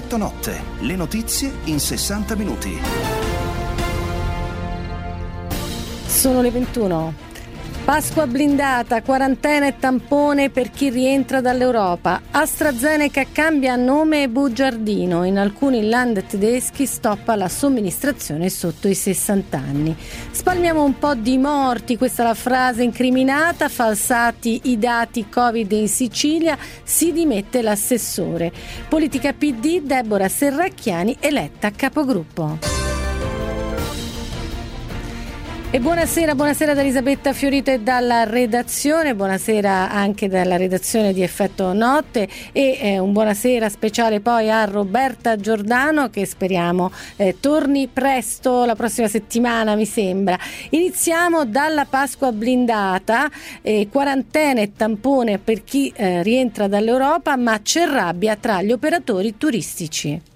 [0.00, 2.80] Effetto notte, le notizie in 60 minuti.
[6.06, 7.29] Sono le 21.
[7.90, 12.20] Pasqua blindata, quarantena e tampone per chi rientra dall'Europa.
[12.30, 15.24] AstraZeneca cambia nome e bugiardino.
[15.24, 19.96] In alcuni land tedeschi stoppa la somministrazione sotto i 60 anni.
[20.30, 23.68] Spalmiamo un po' di morti, questa è la frase incriminata.
[23.68, 28.52] Falsati i dati Covid in Sicilia, si dimette l'assessore.
[28.88, 32.89] Politica PD, Deborah Serracchiani eletta capogruppo.
[35.72, 41.72] E buonasera, buonasera da Elisabetta Fiorito e dalla redazione, buonasera anche dalla redazione di Effetto
[41.72, 48.64] Notte e eh, un buonasera speciale poi a Roberta Giordano che speriamo eh, torni presto
[48.64, 50.36] la prossima settimana mi sembra.
[50.70, 53.30] Iniziamo dalla Pasqua blindata,
[53.62, 59.36] eh, quarantena e tampone per chi eh, rientra dall'Europa ma c'è rabbia tra gli operatori
[59.36, 60.29] turistici.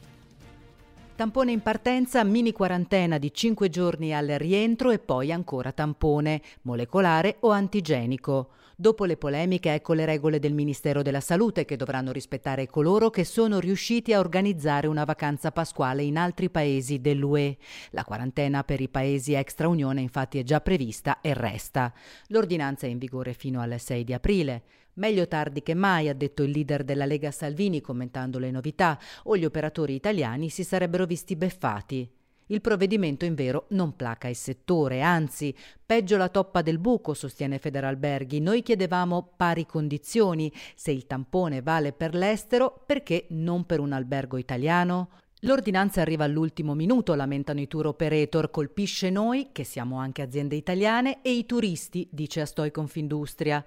[1.16, 7.36] Tampone in partenza, mini quarantena di 5 giorni al rientro e poi ancora tampone, molecolare
[7.40, 8.48] o antigenico.
[8.74, 13.22] Dopo le polemiche, ecco le regole del Ministero della Salute che dovranno rispettare coloro che
[13.22, 17.58] sono riusciti a organizzare una vacanza pasquale in altri paesi dell'UE.
[17.90, 21.92] La quarantena per i paesi extra Unione infatti è già prevista e resta.
[22.28, 24.62] L'ordinanza è in vigore fino al 6 di aprile.
[24.94, 29.36] Meglio tardi che mai, ha detto il leader della Lega Salvini commentando le novità, o
[29.36, 32.08] gli operatori italiani si sarebbero visti beffati.
[32.48, 38.38] Il provvedimento invero non placa il settore, anzi, peggio la toppa del buco, sostiene Federalberghi.
[38.38, 40.52] Noi chiedevamo pari condizioni.
[40.74, 45.08] Se il tampone vale per l'estero, perché non per un albergo italiano?
[45.40, 51.22] L'ordinanza arriva all'ultimo minuto, lamentano i tour operator, colpisce noi, che siamo anche aziende italiane,
[51.22, 53.64] e i turisti, dice Astoi Confindustria.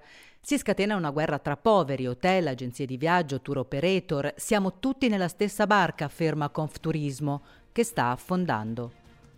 [0.48, 4.32] Si scatena una guerra tra poveri, hotel, agenzie di viaggio, tour operator.
[4.34, 8.92] Siamo tutti nella stessa barca, afferma Confturismo, che sta affondando.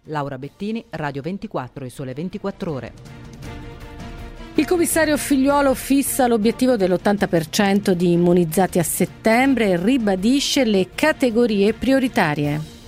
[0.05, 2.93] Laura Bettini, Radio 24 e Sole 24 Ore.
[4.55, 12.80] Il commissario Figliuolo fissa l'obiettivo dell'80% di immunizzati a settembre e ribadisce le categorie prioritarie.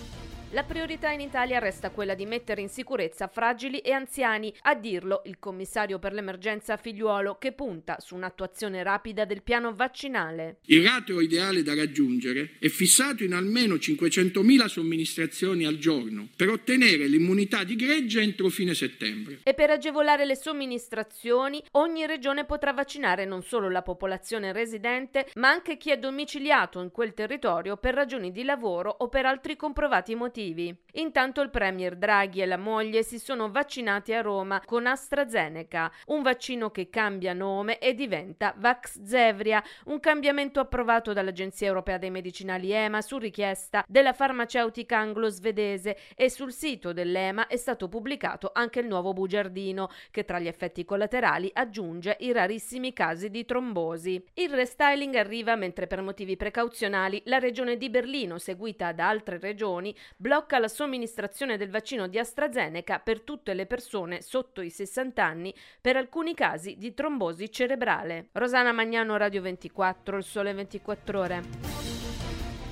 [0.54, 5.22] La priorità in Italia resta quella di mettere in sicurezza fragili e anziani, a dirlo
[5.24, 10.58] il commissario per l'emergenza figliuolo che punta su un'attuazione rapida del piano vaccinale.
[10.66, 17.06] Il ratio ideale da raggiungere è fissato in almeno 500.000 somministrazioni al giorno per ottenere
[17.06, 19.38] l'immunità di gregge entro fine settembre.
[19.44, 25.48] E per agevolare le somministrazioni, ogni regione potrà vaccinare non solo la popolazione residente, ma
[25.48, 30.14] anche chi è domiciliato in quel territorio per ragioni di lavoro o per altri comprovati
[30.14, 30.76] motivi positivi.
[30.97, 36.20] Intanto il premier Draghi e la moglie si sono vaccinati a Roma con AstraZeneca, un
[36.20, 43.00] vaccino che cambia nome e diventa Vaxzevria, un cambiamento approvato dall'Agenzia Europea dei Medicinali EMA
[43.00, 49.14] su richiesta della farmaceutica anglo-svedese e sul sito dell'EMA è stato pubblicato anche il nuovo
[49.14, 54.22] bugiardino che tra gli effetti collaterali aggiunge i rarissimi casi di trombosi.
[54.34, 59.97] Il restyling arriva mentre per motivi precauzionali la regione di Berlino, seguita da altre regioni,
[60.19, 65.54] blocca la somministrazione del vaccino di AstraZeneca per tutte le persone sotto i 60 anni
[65.78, 68.28] per alcuni casi di trombosi cerebrale.
[68.32, 71.91] Rosana Magnano, Radio 24, Il Sole 24 Ore.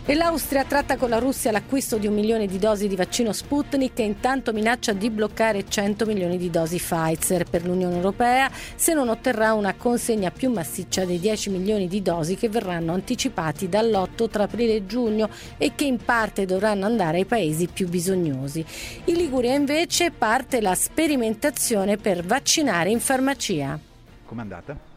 [0.06, 3.98] E l'Austria tratta con la Russia l'acquisto di un milione di dosi di vaccino Sputnik
[3.98, 9.08] e intanto minaccia di bloccare 100 milioni di dosi Pfizer per l'Unione Europea se non
[9.10, 14.44] otterrà una consegna più massiccia dei 10 milioni di dosi che verranno anticipati dall'8 tra
[14.44, 15.28] aprile e giugno
[15.58, 18.64] e che in parte dovranno andare ai paesi più bisognosi.
[19.04, 23.78] In Liguria invece parte la sperimentazione per vaccinare in farmacia.
[24.24, 24.89] Com'è andata?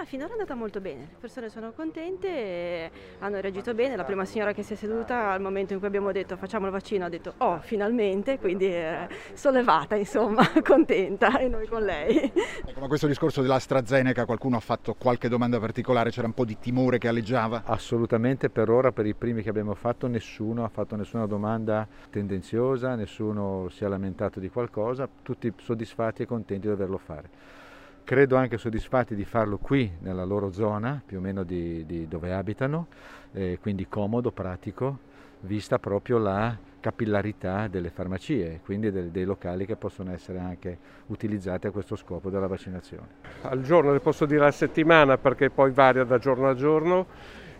[0.00, 4.24] Ah, finora è andata molto bene, le persone sono contente, hanno reagito bene, la prima
[4.24, 7.10] signora che si è seduta al momento in cui abbiamo detto facciamo il vaccino ha
[7.10, 12.32] detto oh finalmente, quindi è sollevata insomma, contenta e noi con lei.
[12.64, 16.58] Ecco, ma questo discorso dell'AstraZeneca qualcuno ha fatto qualche domanda particolare, c'era un po' di
[16.58, 17.64] timore che alleggiava?
[17.66, 22.94] Assolutamente, per ora per i primi che abbiamo fatto nessuno ha fatto nessuna domanda tendenziosa,
[22.94, 27.58] nessuno si è lamentato di qualcosa, tutti soddisfatti e contenti di doverlo fare
[28.10, 32.32] credo anche soddisfatti di farlo qui nella loro zona, più o meno di, di dove
[32.32, 32.88] abitano,
[33.30, 34.98] eh, quindi comodo, pratico,
[35.42, 40.76] vista proprio la capillarità delle farmacie, quindi dei, dei locali che possono essere anche
[41.06, 43.06] utilizzati a questo scopo della vaccinazione.
[43.42, 47.06] Al giorno, le posso dire a settimana perché poi varia da giorno a giorno,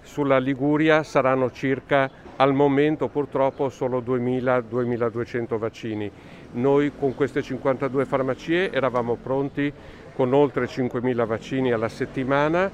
[0.02, 6.10] sulla Liguria saranno circa al momento purtroppo solo 2000-2200 vaccini.
[6.52, 9.72] Noi con queste 52 farmacie eravamo pronti
[10.20, 12.70] con oltre 5.000 vaccini alla settimana,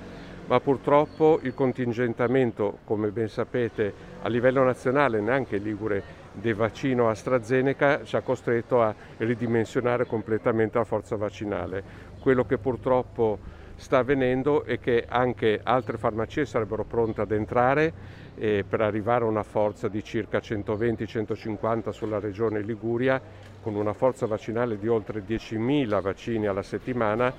[0.46, 6.02] ma purtroppo il contingentamento, come ben sapete, a livello nazionale, neanche Ligure,
[6.32, 11.84] del vaccino AstraZeneca ci ha costretto a ridimensionare completamente la forza vaccinale.
[12.18, 13.38] Quello che purtroppo
[13.76, 17.92] sta avvenendo è che anche altre farmacie sarebbero pronte ad entrare
[18.36, 23.20] eh, per arrivare a una forza di circa 120-150 sulla regione Liguria,
[23.62, 27.32] con una forza vaccinale di oltre 10.000 vaccini alla settimana,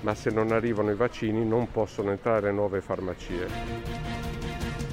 [0.00, 4.23] ma se non arrivano i vaccini non possono entrare nuove farmacie.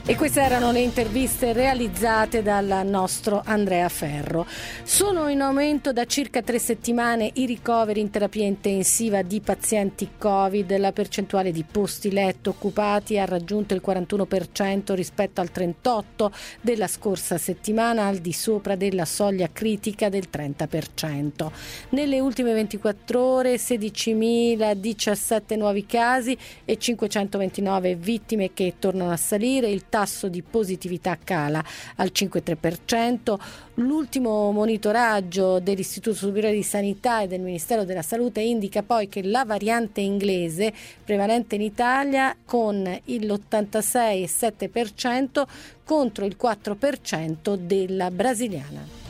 [0.03, 4.47] E queste erano le interviste realizzate dal nostro Andrea Ferro.
[4.81, 10.75] Sono in aumento da circa tre settimane i ricoveri in terapia intensiva di pazienti Covid.
[10.79, 16.31] La percentuale di posti letto occupati ha raggiunto il 41% rispetto al 38%
[16.61, 21.51] della scorsa settimana, al di sopra della soglia critica del 30%.
[21.89, 29.69] Nelle ultime 24 ore 16.017 nuovi casi e 529 vittime che tornano a salire.
[29.69, 31.61] Il tasso di positività cala
[31.97, 33.37] al 5,3%.
[33.75, 39.45] L'ultimo monitoraggio dell'Istituto Superiore di Sanità e del Ministero della Salute indica poi che la
[39.45, 40.73] variante inglese
[41.03, 45.43] prevalente in Italia con l'86,7%
[45.83, 49.00] contro il 4% della brasiliana.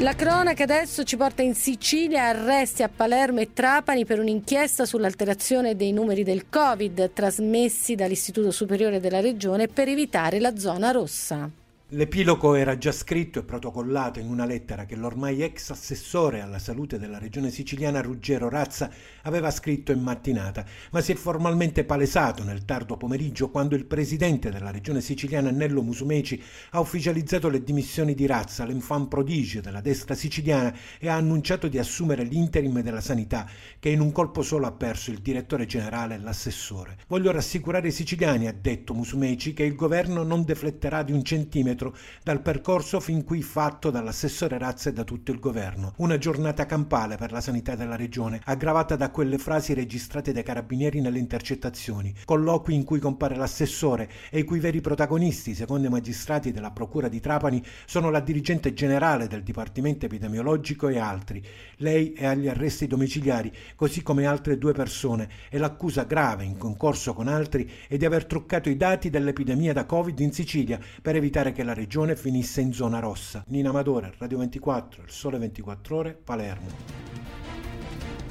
[0.00, 5.76] La cronaca adesso ci porta in Sicilia, arresti a Palermo e Trapani per un'inchiesta sull'alterazione
[5.76, 11.50] dei numeri del Covid trasmessi dall'Istituto Superiore della Regione per evitare la zona rossa.
[11.92, 17.00] L'epilogo era già scritto e protocollato in una lettera che l'ormai ex assessore alla salute
[17.00, 18.88] della regione siciliana Ruggero Razza
[19.22, 24.50] aveva scritto in mattinata, ma si è formalmente palesato nel tardo pomeriggio quando il presidente
[24.50, 26.40] della regione siciliana Nello Musumeci
[26.70, 31.78] ha ufficializzato le dimissioni di Razza, l'enfant prodigio della destra siciliana, e ha annunciato di
[31.78, 33.48] assumere l'interim della sanità,
[33.80, 36.98] che in un colpo solo ha perso il direttore generale e l'assessore.
[37.08, 41.79] Voglio rassicurare i siciliani, ha detto Musumeci, che il governo non defletterà di un centimetro
[41.80, 45.94] indietro dal percorso fin qui fatto dall'assessore Razza e da tutto il governo.
[45.96, 51.00] Una giornata campale per la sanità della regione, aggravata da quelle frasi registrate dai carabinieri
[51.00, 56.52] nelle intercettazioni, colloqui in cui compare l'assessore e i cui veri protagonisti, secondo i magistrati
[56.52, 61.42] della Procura di Trapani, sono la dirigente generale del Dipartimento Epidemiologico e altri.
[61.76, 67.14] Lei è agli arresti domiciliari, così come altre due persone, e l'accusa grave, in concorso
[67.14, 71.52] con altri, è di aver truccato i dati dell'epidemia da Covid in Sicilia per evitare
[71.52, 73.44] che la la regione finisse in zona rossa.
[73.46, 76.68] Nina Amadore, Radio 24, Il Sole 24 Ore, Palermo.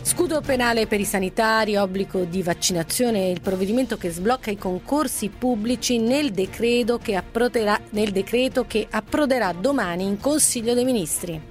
[0.02, 5.30] Scudo penale per i sanitari, obbligo di vaccinazione e il provvedimento che sblocca i concorsi
[5.30, 7.22] pubblici nel decreto che
[7.92, 11.49] nel decreto che approderà domani in Consiglio dei Ministri.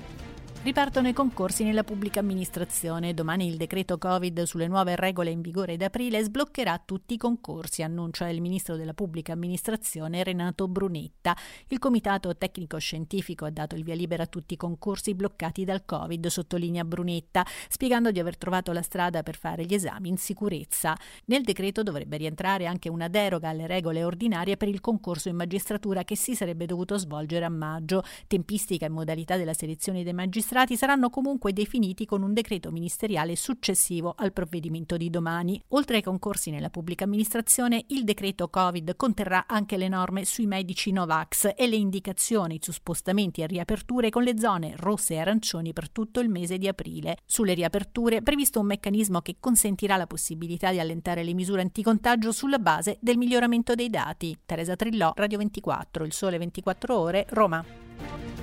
[0.68, 3.14] Ripartono i concorsi nella pubblica amministrazione.
[3.14, 7.82] Domani il decreto Covid sulle nuove regole in vigore ad aprile sbloccherà tutti i concorsi,
[7.82, 11.34] annuncia il ministro della pubblica amministrazione Renato Brunetta.
[11.68, 16.26] Il comitato tecnico-scientifico ha dato il via libera a tutti i concorsi bloccati dal Covid,
[16.26, 20.94] sottolinea Brunetta, spiegando di aver trovato la strada per fare gli esami in sicurezza.
[21.28, 26.04] Nel decreto dovrebbe rientrare anche una deroga alle regole ordinarie per il concorso in magistratura
[26.04, 28.02] che si sarebbe dovuto svolgere a maggio.
[28.26, 33.36] Tempistica e modalità della selezione dei magistrati magistrati saranno comunque definiti con un decreto ministeriale
[33.36, 35.62] successivo al provvedimento di domani.
[35.68, 40.90] Oltre ai concorsi nella pubblica amministrazione, il decreto Covid conterrà anche le norme sui medici
[40.90, 45.90] Novax e le indicazioni su spostamenti e riaperture con le zone rosse e arancioni per
[45.90, 47.18] tutto il mese di aprile.
[47.24, 52.32] Sulle riaperture è previsto un meccanismo che consentirà la possibilità di allentare le misure anticontagio
[52.32, 54.36] sulla base del miglioramento dei dati.
[54.44, 58.37] Teresa Trillò, Radio 24, Il Sole 24 Ore, Roma.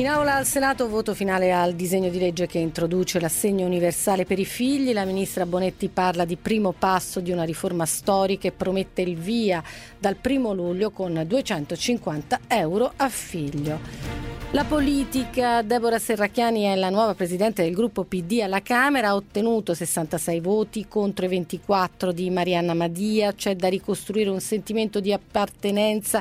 [0.00, 4.38] In aula al Senato voto finale al disegno di legge che introduce l'assegno universale per
[4.38, 4.94] i figli.
[4.94, 9.62] La ministra Bonetti parla di primo passo di una riforma storica e promette il via
[9.98, 14.28] dal primo luglio con 250 euro a figlio.
[14.52, 19.74] La politica, Deborah Serracchiani è la nuova presidente del gruppo PD alla Camera, ha ottenuto
[19.74, 26.20] 66 voti contro i 24 di Marianna Madia, c'è da ricostruire un sentimento di appartenenza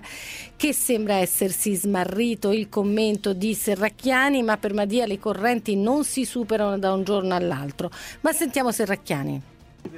[0.60, 6.26] che sembra essersi smarrito, il commento di Serracchiani, ma per Madia le correnti non si
[6.26, 7.90] superano da un giorno all'altro.
[8.20, 9.42] Ma sentiamo Serracchiani.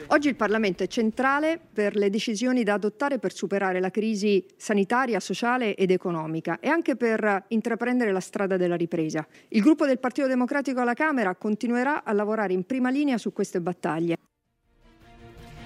[0.10, 5.20] Oggi il Parlamento è centrale per le decisioni da adottare per superare la crisi sanitaria,
[5.20, 9.26] sociale ed economica e anche per intraprendere la strada della ripresa.
[9.48, 13.62] Il gruppo del Partito Democratico alla Camera continuerà a lavorare in prima linea su queste
[13.62, 14.16] battaglie.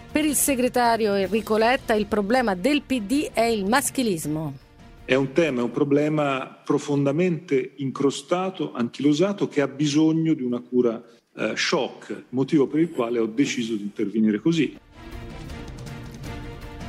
[0.10, 4.64] Per il segretario Enrico Letta il problema del PD è il maschilismo.
[5.08, 11.00] È un tema, è un problema profondamente incrostato, anchilosato, che ha bisogno di una cura
[11.36, 14.76] eh, shock, motivo per il quale ho deciso di intervenire così.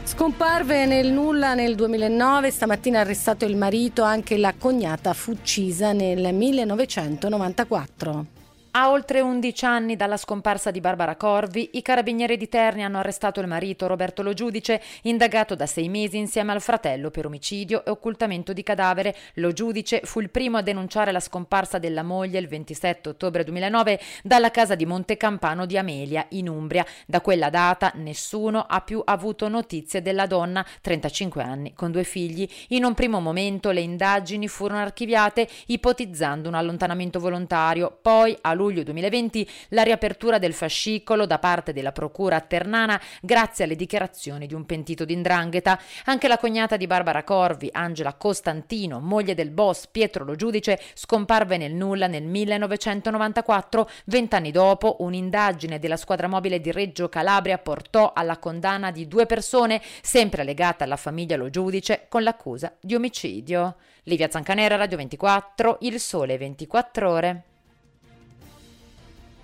[0.02, 6.32] Scomparve nel nulla nel 2009, stamattina arrestato il marito, anche la cognata fu uccisa nel
[6.32, 8.35] 1994.
[8.78, 13.40] A oltre 11 anni dalla scomparsa di Barbara Corvi, i carabinieri di Terni hanno arrestato
[13.40, 17.90] il marito Roberto Lo Giudice, indagato da sei mesi insieme al fratello per omicidio e
[17.90, 19.16] occultamento di cadavere.
[19.36, 23.98] Lo Giudice fu il primo a denunciare la scomparsa della moglie il 27 ottobre 2009
[24.22, 26.84] dalla casa di Montecampano di Amelia, in Umbria.
[27.06, 32.46] Da quella data nessuno ha più avuto notizie della donna, 35 anni, con due figli.
[32.68, 38.64] In un primo momento le indagini furono archiviate ipotizzando un allontanamento volontario, poi a luglio
[38.66, 44.54] luglio 2020 la riapertura del fascicolo da parte della procura ternana grazie alle dichiarazioni di
[44.54, 45.80] un pentito d'indrangheta.
[46.06, 51.56] Anche la cognata di Barbara Corvi, Angela Costantino, moglie del boss Pietro Lo Giudice, scomparve
[51.56, 53.88] nel nulla nel 1994.
[54.06, 59.80] Vent'anni dopo, un'indagine della squadra mobile di Reggio Calabria portò alla condanna di due persone,
[60.02, 63.76] sempre legate alla famiglia Lo Giudice, con l'accusa di omicidio.
[64.04, 67.44] Livia Zancanera, Radio 24, Il Sole 24 Ore.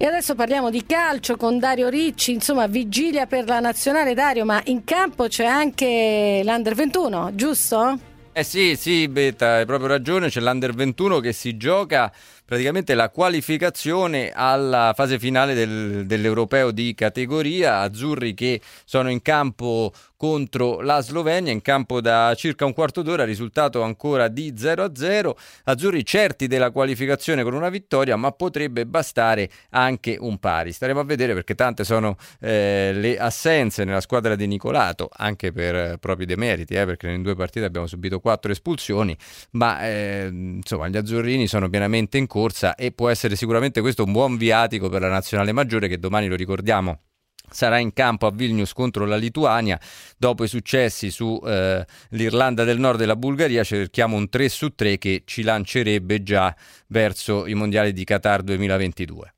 [0.03, 4.61] E adesso parliamo di calcio con Dario Ricci, insomma vigilia per la nazionale Dario, ma
[4.65, 7.99] in campo c'è anche l'Under 21, giusto?
[8.33, 12.13] Eh sì, sì, Beta, hai proprio ragione, c'è l'Under 21 che si gioca
[12.45, 19.93] praticamente la qualificazione alla fase finale del, dell'europeo di categoria, azzurri che sono in campo
[20.23, 25.33] contro la Slovenia in campo da circa un quarto d'ora, risultato ancora di 0-0.
[25.65, 30.71] Azzurri certi della qualificazione con una vittoria, ma potrebbe bastare anche un pari.
[30.71, 35.75] Staremo a vedere perché tante sono eh, le assenze nella squadra di Nicolato, anche per
[35.75, 39.17] eh, propri demeriti, eh, perché in due partite abbiamo subito quattro espulsioni,
[39.53, 44.13] ma eh, insomma gli azzurrini sono pienamente in corsa e può essere sicuramente questo un
[44.13, 47.03] buon viatico per la nazionale maggiore che domani lo ricordiamo
[47.49, 49.79] sarà in campo a Vilnius contro la Lituania.
[50.17, 54.97] Dopo i successi sull'Irlanda eh, del Nord e la Bulgaria cerchiamo un 3 su 3
[54.97, 56.57] che ci lancerebbe già
[56.87, 59.35] verso i mondiali di Qatar 2022.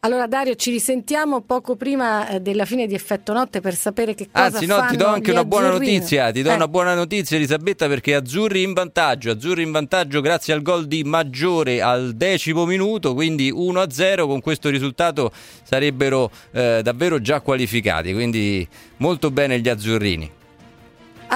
[0.00, 4.28] Allora Dario, ci risentiamo poco prima eh, della fine di Effetto Notte per sapere che
[4.30, 6.54] cosa Anzi, no, ti do anche una buona notizia, ti do Eh.
[6.54, 11.02] una buona notizia Elisabetta perché Azzurri in vantaggio, Azzurri in vantaggio grazie al gol di
[11.02, 15.32] Maggiore al decimo minuto, quindi 1-0 con questo risultato
[15.64, 18.66] sarebbero eh, davvero già qualificati, quindi
[18.98, 20.30] molto bene gli azzurrini.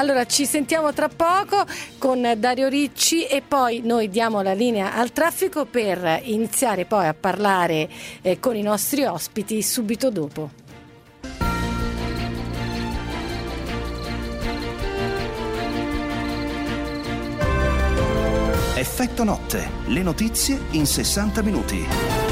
[0.00, 1.62] Allora ci sentiamo tra poco
[1.99, 7.12] con Dario Ricci e poi noi diamo la linea al traffico per iniziare poi a
[7.12, 7.87] parlare
[8.23, 10.49] eh, con i nostri ospiti subito dopo.
[18.75, 22.29] Effetto notte, le notizie in 60 minuti.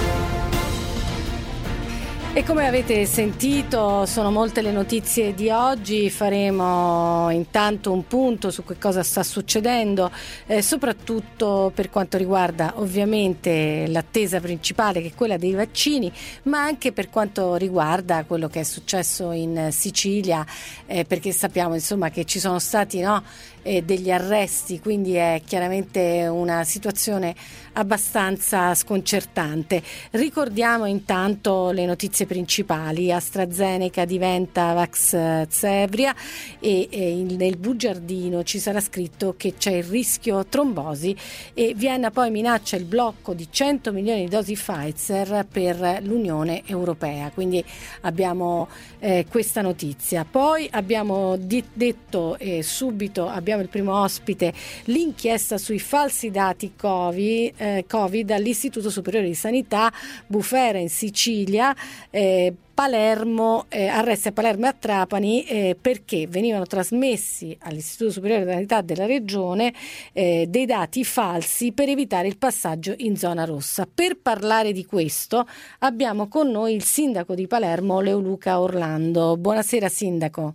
[2.38, 8.62] E come avete sentito sono molte le notizie di oggi, faremo intanto un punto su
[8.62, 10.08] che cosa sta succedendo,
[10.46, 16.12] eh, soprattutto per quanto riguarda ovviamente l'attesa principale che è quella dei vaccini,
[16.44, 20.46] ma anche per quanto riguarda quello che è successo in Sicilia,
[20.86, 23.20] eh, perché sappiamo insomma che ci sono stati no,
[23.62, 27.34] eh, degli arresti, quindi è chiaramente una situazione
[27.78, 29.82] abbastanza sconcertante.
[30.12, 33.12] Ricordiamo intanto le notizie principali.
[33.12, 36.14] AstraZeneca diventa Vax Zevria
[36.58, 41.16] e, e nel bugiardino ci sarà scritto che c'è il rischio trombosi
[41.54, 47.30] e Vienna poi minaccia il blocco di 100 milioni di dosi Pfizer per l'Unione Europea.
[47.32, 47.64] Quindi
[48.02, 48.68] abbiamo
[48.98, 50.26] eh, questa notizia.
[50.28, 54.52] Poi abbiamo di- detto eh, subito, abbiamo il primo ospite,
[54.84, 59.92] l'inchiesta sui falsi dati COVID, eh, COVID all'Istituto Superiore di Sanità,
[60.26, 61.74] Bufera in Sicilia.
[62.10, 68.44] eh, Palermo, eh, arresti a Palermo e a Trapani eh, perché venivano trasmessi all'Istituto Superiore
[68.44, 69.74] di Sanità della Regione
[70.12, 73.84] eh, dei dati falsi per evitare il passaggio in zona rossa.
[73.92, 75.44] Per parlare di questo
[75.80, 79.36] abbiamo con noi il sindaco di Palermo, Leoluca Orlando.
[79.36, 80.54] Buonasera sindaco.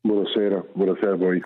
[0.00, 1.42] Buonasera, buonasera a voi.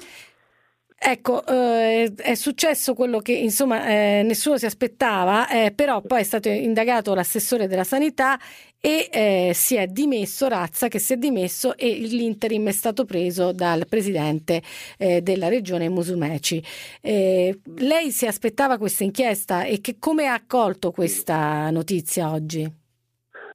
[1.05, 6.23] Ecco, eh, è successo quello che insomma eh, nessuno si aspettava, eh, però poi è
[6.23, 8.39] stato indagato l'assessore della sanità
[8.81, 13.51] e eh, si è dimesso Razza che si è dimesso e l'interim è stato preso
[13.51, 14.63] dal presidente
[14.97, 16.63] eh, della regione Musumeci.
[17.01, 22.61] Eh, lei si aspettava questa inchiesta e che, come ha accolto questa notizia oggi?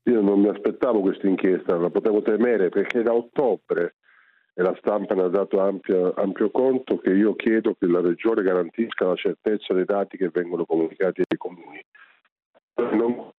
[0.03, 3.95] Io non mi aspettavo questa inchiesta, la potevo temere perché da ottobre
[4.59, 8.41] e la stampa ne ha dato ampio, ampio conto che io chiedo che la Regione
[8.41, 11.79] garantisca la certezza dei dati che vengono comunicati ai comuni.
[12.97, 13.31] Non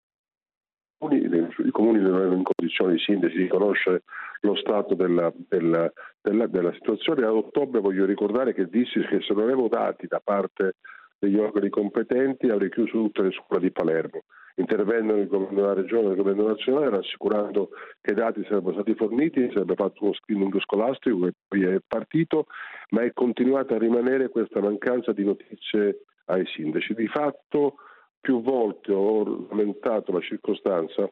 [1.00, 4.04] i comuni non erano in condizione di sintesi di conoscere
[4.42, 7.26] lo stato della, della, della, della situazione.
[7.26, 10.76] Ad ottobre voglio ricordare che dissi che se non avevo dati da parte
[11.20, 14.24] degli organi competenti avrei chiuso tutte le scuole di Palermo.
[14.56, 17.70] Intervennero il governo della regione e il governo nazionale rassicurando
[18.02, 22.48] che i dati sarebbero stati forniti, sarebbe fatto uno screening scolastico che poi è partito,
[22.90, 26.96] ma è continuata a rimanere questa mancanza di notizie ai sindaci.
[26.96, 27.76] Di fatto
[28.20, 31.08] più volte ho lamentato la circostanza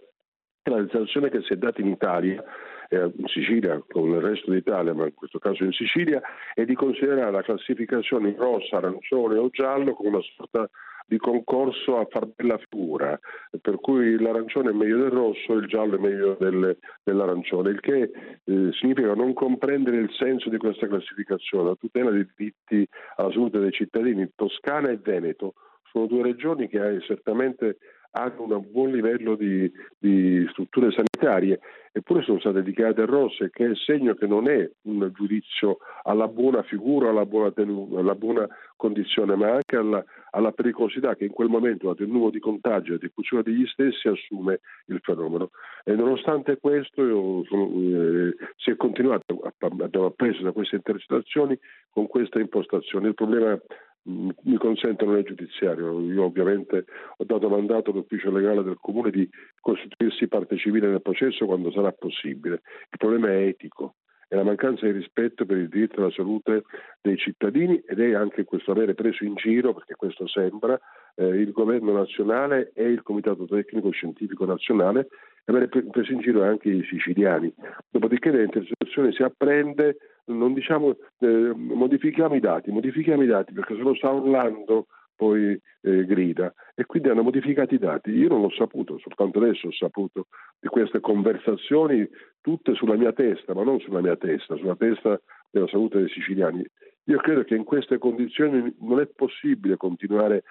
[0.71, 2.43] la legislazione che si è data in Italia
[2.89, 6.21] eh, in Sicilia con il resto d'Italia, ma in questo caso in Sicilia,
[6.53, 10.69] è di considerare la classificazione in rosso, arancione o giallo come una sorta
[11.07, 13.19] di concorso a far bella figura,
[13.61, 17.79] per cui l'arancione è meglio del rosso e il giallo è meglio del, dell'arancione, il
[17.79, 18.11] che
[18.43, 23.59] eh, significa non comprendere il senso di questa classificazione, la tutela dei diritti alla salute
[23.59, 24.31] dei cittadini.
[24.35, 25.53] Toscana e Veneto
[25.91, 27.77] sono due regioni che certamente
[28.15, 31.59] hanno un buon livello di, di, strutture sanitarie,
[31.91, 36.27] eppure sono state dichiarate rosse, che è il segno che non è un giudizio alla
[36.27, 41.31] buona figura, alla buona, tenuta, alla buona condizione, ma anche alla, alla, pericolosità che in
[41.31, 45.49] quel momento, il numero di contagi e diffusione degli stessi, assume il fenomeno.
[45.83, 52.39] E nonostante questo io, eh, si è continuato, abbiamo appreso da queste intercettazioni con questa
[52.39, 53.09] impostazione.
[53.09, 53.59] Il problema
[54.05, 55.99] mi consente non è giudiziario.
[56.01, 56.85] Io ovviamente
[57.17, 59.27] ho dato mandato all'ufficio legale del comune di
[59.59, 62.61] costituirsi parte civile nel processo quando sarà possibile.
[62.91, 63.95] Il problema è etico,
[64.27, 66.63] è la mancanza di rispetto per il diritto alla salute
[67.01, 70.79] dei cittadini ed è anche questo avere preso in giro, perché questo sembra,
[71.15, 75.07] eh, il governo nazionale e il comitato tecnico scientifico nazionale
[75.45, 77.53] e avere preso in giro anche i siciliani.
[77.89, 83.81] Dopodiché l'intercettazione si apprende non diciamo eh, modifichiamo i dati, modifichiamo i dati perché se
[83.81, 88.11] lo sta Orlando poi eh, grida e quindi hanno modificato i dati.
[88.11, 90.27] Io non l'ho saputo, soltanto adesso ho saputo
[90.59, 92.07] di queste conversazioni
[92.41, 95.19] tutte sulla mia testa, ma non sulla mia testa, sulla testa
[95.49, 96.65] della salute dei siciliani.
[97.05, 100.41] Io credo che in queste condizioni non è possibile continuare a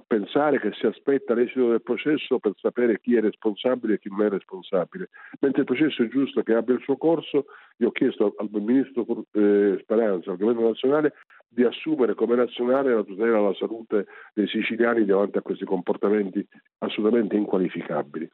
[0.00, 4.22] pensare che si aspetta l'esito del processo per sapere chi è responsabile e chi non
[4.22, 5.10] è responsabile.
[5.40, 9.26] Mentre il processo è giusto che abbia il suo corso, io ho chiesto al Ministro
[9.32, 11.14] eh, Speranza, al Governo nazionale,
[11.48, 16.46] di assumere come nazionale la tutela della salute dei siciliani davanti a questi comportamenti
[16.78, 18.30] assolutamente inqualificabili.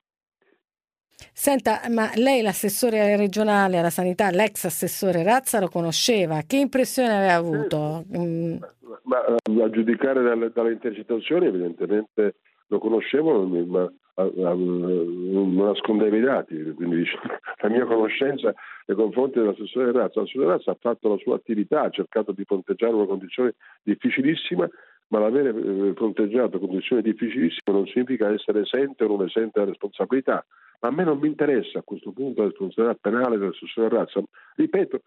[1.40, 7.34] Senta, ma lei l'assessore regionale alla sanità, l'ex assessore Razza lo conosceva, che impressione aveva
[7.34, 8.04] avuto?
[8.18, 8.56] Mm.
[9.04, 12.34] Ma, a giudicare dalle, dalle, intercettazioni evidentemente
[12.66, 13.82] lo conoscevo, ma
[14.14, 17.22] a, non nascondeva i dati, quindi diciamo,
[17.62, 18.52] la mia conoscenza
[18.86, 22.94] nei confronti dell'assessore Razza, l'assessore Razza ha fatto la sua attività, ha cercato di fronteggiare
[22.94, 24.68] una condizione difficilissima
[25.08, 30.44] ma l'avere eh, fronteggiato condizioni difficilissime non significa essere esente o non esente dalla responsabilità.
[30.80, 34.22] Ma a me non mi interessa a questo punto la responsabilità penale dell'assessore razza.
[34.54, 35.02] Ripeto,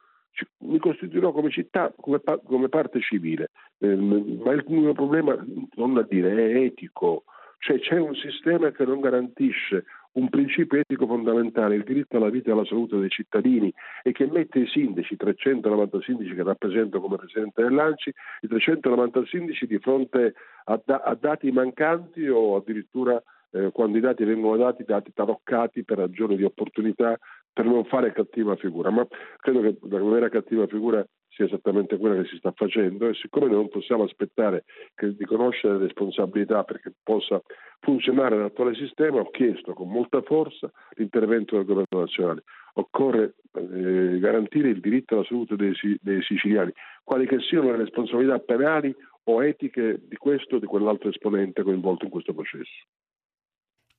[0.60, 5.38] mi costituirò come città, come, come parte civile, eh, ma il mio problema,
[5.76, 7.24] non da dire, è etico.
[7.60, 12.50] Cioè c'è un sistema che non garantisce un principio etico fondamentale, il diritto alla vita
[12.50, 17.18] e alla salute dei cittadini e che mette i sindaci, 390 sindaci che rappresento come
[17.18, 20.34] presidente dell'ANCI, i 390 sindaci di fronte
[20.66, 23.22] a, da, a dati mancanti o addirittura
[23.52, 27.18] eh, quando i dati vengono dati, dati taroccati per ragioni di opportunità
[27.54, 29.06] per non fare cattiva figura, ma
[29.38, 33.48] credo che la vera cattiva figura sia esattamente quella che si sta facendo e siccome
[33.48, 34.66] non possiamo aspettare
[34.96, 37.42] che, di conoscere le responsabilità perché possa
[37.80, 42.44] funzionare l'attuale sistema, ho chiesto con molta forza l'intervento del governo nazionale.
[42.74, 46.72] Occorre eh, garantire il diritto alla salute dei, dei siciliani,
[47.04, 52.06] quali che siano le responsabilità penali o etiche di questo o di quell'altro esponente coinvolto
[52.06, 52.86] in questo processo.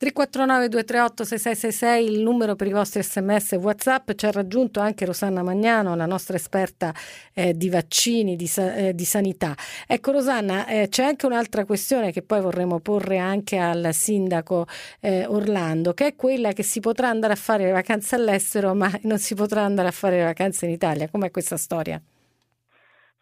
[0.03, 4.11] 349 238 6666 il numero per i vostri sms e whatsapp.
[4.11, 6.93] Ci ha raggiunto anche Rosanna Magnano la nostra esperta
[7.33, 9.55] eh, di vaccini di, eh, di, sanità.
[9.87, 14.67] Ecco Rosanna eh, c'è anche un'altra questione che poi vorremmo porre anche al sindaco
[15.01, 18.91] eh, Orlando che è quella che si potrà andare a fare le vacanze all'estero ma
[19.03, 21.09] non si potrà andare a fare le vacanze in Italia.
[21.09, 22.03] Com'è questa storia?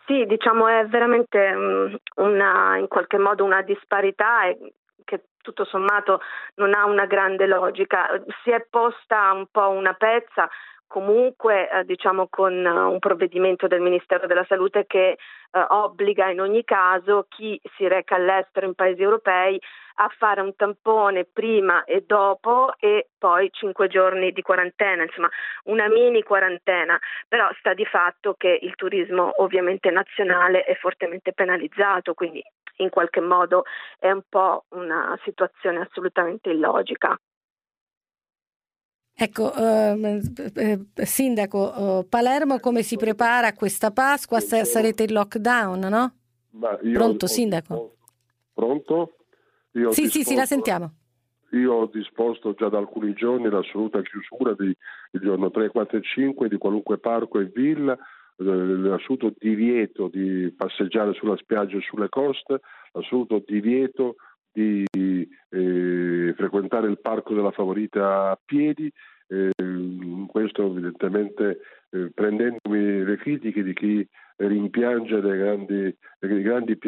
[0.06, 4.72] Sì, diciamo è veramente um, una, in qualche modo una disparità e
[5.42, 6.20] tutto sommato
[6.56, 8.08] non ha una grande logica.
[8.42, 10.48] Si è posta un po' una pezza
[10.90, 15.18] comunque eh, diciamo con uh, un provvedimento del Ministero della Salute che
[15.52, 19.56] uh, obbliga in ogni caso chi si reca all'estero in paesi europei
[20.02, 25.28] a fare un tampone prima e dopo e poi cinque giorni di quarantena, insomma
[25.64, 32.14] una mini quarantena, però sta di fatto che il turismo ovviamente nazionale è fortemente penalizzato,
[32.14, 32.42] quindi
[32.76, 33.64] in qualche modo
[33.98, 37.14] è un po' una situazione assolutamente illogica.
[39.12, 40.22] Ecco, eh,
[40.54, 44.40] eh, Sindaco, eh, Palermo come si prepara a questa Pasqua?
[44.40, 46.14] Sa- sarete in lockdown, no?
[46.94, 47.96] Pronto, Sindaco?
[48.54, 49.16] Pronto?
[49.72, 50.92] Io sì, disposto, sì, sì, la sentiamo.
[51.52, 56.02] Io ho disposto già da alcuni giorni l'assoluta chiusura di, il giorno 3, 4 e
[56.02, 62.08] 5 di qualunque parco e villa, eh, l'assoluto divieto di passeggiare sulla spiaggia e sulle
[62.08, 62.60] coste,
[62.92, 64.16] l'assoluto divieto
[64.52, 68.90] di eh, frequentare il parco della favorita a piedi,
[69.28, 69.50] eh,
[70.26, 76.78] questo evidentemente eh, prendendomi le critiche di chi rimpiange dei grandi, dei grandi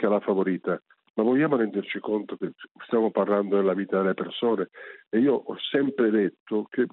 [0.00, 0.80] alla favorita.
[1.14, 2.52] Ma vogliamo renderci conto che
[2.86, 4.70] stiamo parlando della vita delle persone
[5.10, 6.86] e io ho sempre detto che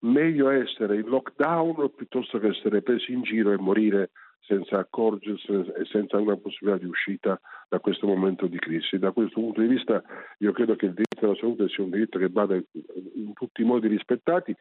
[0.00, 4.10] meglio essere in lockdown piuttosto che essere presi in giro e morire
[4.46, 8.98] senza accorgersi e senza una possibilità di uscita da questo momento di crisi.
[8.98, 10.02] Da questo punto di vista
[10.38, 13.64] io credo che il diritto alla salute sia un diritto che vada in tutti i
[13.64, 14.54] modi rispettati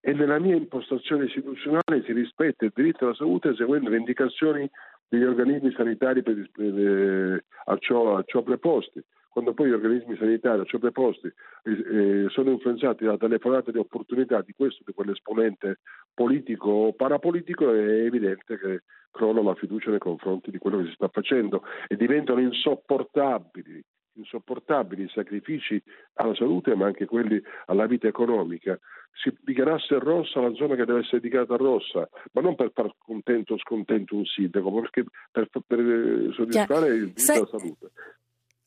[0.00, 4.70] e nella mia impostazione istituzionale si rispetta il diritto alla salute seguendo le indicazioni
[5.08, 9.02] degli organismi sanitari per, eh, a, ciò, a ciò preposti.
[9.28, 14.40] Quando poi gli organismi sanitari a ciò preposti eh, sono influenzati da telefonate di opportunità
[14.40, 15.80] di questo di quell'esponente
[16.14, 20.94] politico o parapolitico, è evidente che crolla la fiducia nei confronti di quello che si
[20.94, 23.84] sta facendo e diventano insopportabili
[24.16, 25.82] insopportabili i sacrifici
[26.14, 28.78] alla salute ma anche quelli alla vita economica.
[29.12, 33.54] Si dichiarasse rossa la zona che deve essere dichiarata rossa, ma non per far contento
[33.54, 37.90] o scontento un sindaco, ma perché per, per soddisfare il diritto alla salute.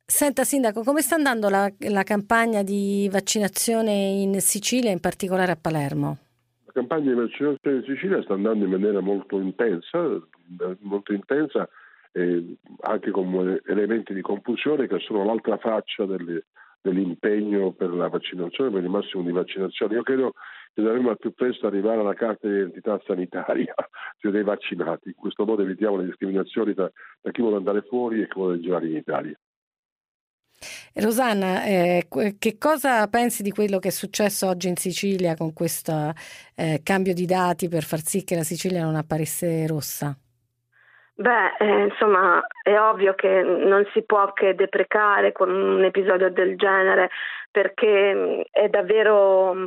[0.09, 5.55] Senta Sindaco, come sta andando la, la, campagna di vaccinazione in Sicilia, in particolare a
[5.55, 6.17] Palermo?
[6.65, 10.19] La campagna di vaccinazione in Sicilia sta andando in maniera molto intensa,
[10.79, 11.69] molto intensa
[12.11, 16.45] eh, anche con elementi di confusione che sono l'altra faccia delle,
[16.81, 19.95] dell'impegno per la vaccinazione, per il massimo di vaccinazione.
[19.95, 20.33] Io credo
[20.73, 23.73] che dovremmo al più presto arrivare alla carta di identità sanitaria
[24.19, 25.09] cioè dei vaccinati.
[25.09, 26.89] In questo modo evitiamo le discriminazioni tra,
[27.21, 29.37] tra chi vuole andare fuori e chi vuole girare in Italia.
[30.95, 36.11] Rosanna, eh, che cosa pensi di quello che è successo oggi in Sicilia con questo
[36.55, 40.17] eh, cambio di dati per far sì che la Sicilia non apparisse rossa?
[41.21, 46.55] Beh, eh, insomma, è ovvio che non si può che deprecare con un episodio del
[46.55, 47.09] genere
[47.51, 49.65] perché mm, è davvero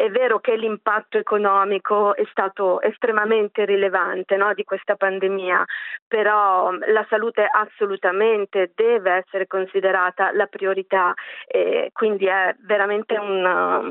[0.00, 5.62] è vero che l'impatto economico è stato estremamente rilevante no, di questa pandemia,
[6.08, 11.12] però la salute assolutamente deve essere considerata la priorità
[11.46, 13.82] e quindi è veramente una,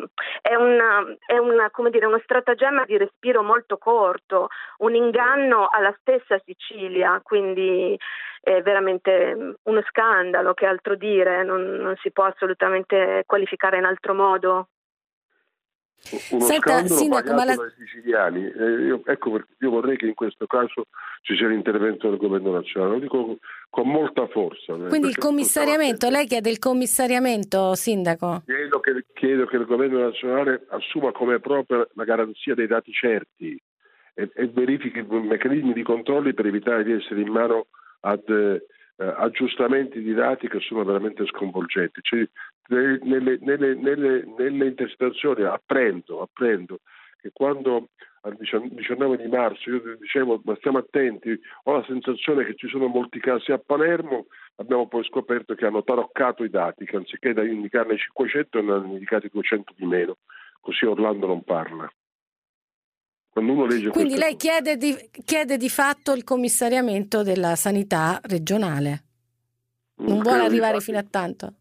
[0.42, 4.48] è una, è una, dire, uno stratagemma di respiro molto corto,
[4.80, 7.96] un inganno alla stessa Sicilia, quindi
[8.42, 14.16] è veramente uno scandalo, che altro dire, non, non si può assolutamente qualificare in altro
[14.16, 14.70] modo.
[16.32, 17.46] Uno Senta, scandalo Sindaco, la...
[17.46, 18.46] dai siciliani.
[18.46, 20.88] Eh, io, ecco perché io vorrei che in questo caso
[21.22, 23.38] ci sia l'intervento del governo nazionale, lo dico
[23.70, 24.74] con molta forza.
[24.74, 28.42] Quindi il commissariamento, lei chiede il commissariamento, Sindaco?
[28.46, 33.62] Chiedo che, chiedo che il governo nazionale assuma come propria la garanzia dei dati certi
[34.16, 37.68] e, e verifichi meccanismi di controlli per evitare di essere in mano
[38.02, 38.64] ad eh,
[38.98, 42.00] aggiustamenti di dati che sono veramente sconvolgenti.
[42.02, 42.28] Cioè,
[42.70, 46.80] nelle, nelle, nelle, nelle intercettazioni apprendo, apprendo
[47.20, 47.90] che quando
[48.22, 52.88] al 19 di marzo io dicevo ma stiamo attenti, ho la sensazione che ci sono
[52.88, 57.98] molti casi a Palermo, abbiamo poi scoperto che hanno taroccato i dati, che anziché indicarne
[57.98, 60.18] 500 ne hanno indicati 200 di meno,
[60.60, 61.92] così Orlando non parla.
[63.92, 69.04] Quindi lei chiede di, chiede di, fatto il commissariamento della sanità regionale,
[69.98, 71.54] non, non vuole arrivare fino a tanto?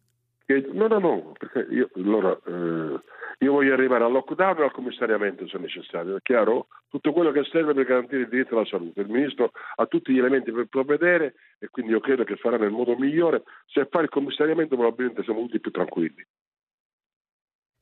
[0.48, 3.00] No, no, no, perché io, allora, eh,
[3.40, 6.68] io voglio arrivare al lockdown e al commissariamento se necessario, è chiaro?
[6.88, 9.02] Tutto quello che serve per garantire il diritto alla salute.
[9.02, 12.70] Il Ministro ha tutti gli elementi per provvedere e quindi io credo che farà nel
[12.70, 13.42] modo migliore.
[13.66, 16.24] Se fa il commissariamento probabilmente siamo tutti più tranquilli.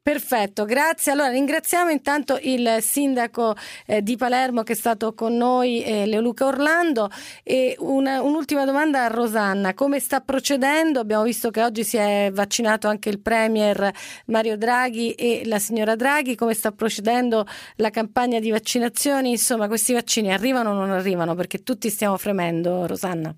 [0.07, 1.11] Perfetto, grazie.
[1.11, 3.55] Allora ringraziamo intanto il sindaco
[3.89, 7.09] eh, di Palermo che è stato con noi, eh, Leoluca Orlando.
[7.43, 11.01] E una, un'ultima domanda a Rosanna, come sta procedendo?
[11.01, 13.91] Abbiamo visto che oggi si è vaccinato anche il Premier
[14.27, 17.45] Mario Draghi e la signora Draghi, come sta procedendo
[17.79, 19.31] la campagna di vaccinazioni?
[19.31, 21.35] Insomma, questi vaccini arrivano o non arrivano?
[21.35, 23.35] Perché tutti stiamo fremendo, Rosanna.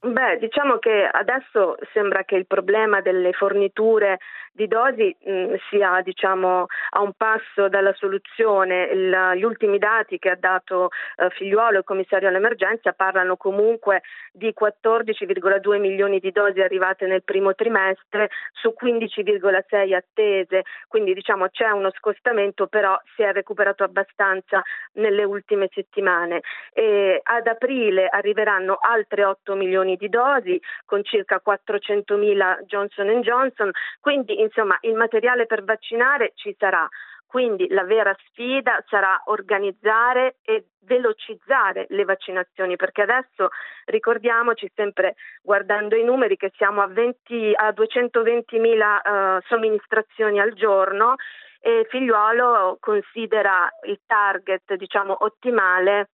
[0.00, 4.18] Beh, diciamo che adesso sembra che il problema delle forniture
[4.56, 8.84] di dosi mh, sia diciamo, a un passo dalla soluzione.
[8.86, 14.54] Il, gli ultimi dati che ha dato eh, Figliuolo, il commissario all'emergenza, parlano comunque di
[14.58, 21.90] 14,2 milioni di dosi arrivate nel primo trimestre su 15,6 attese, quindi diciamo c'è uno
[21.90, 26.40] scostamento, però si è recuperato abbastanza nelle ultime settimane.
[26.72, 33.70] E ad aprile arriveranno altre 8 milioni di dosi con circa 400 mila Johnson Johnson,
[34.00, 36.88] quindi insomma il materiale per vaccinare ci sarà.
[37.26, 43.48] Quindi la vera sfida sarà organizzare e velocizzare le vaccinazioni, perché adesso
[43.86, 50.54] ricordiamoci sempre guardando i numeri che siamo a, 20, a 220 mila uh, somministrazioni al
[50.54, 51.16] giorno
[51.60, 56.10] e Figliuolo considera il target diciamo ottimale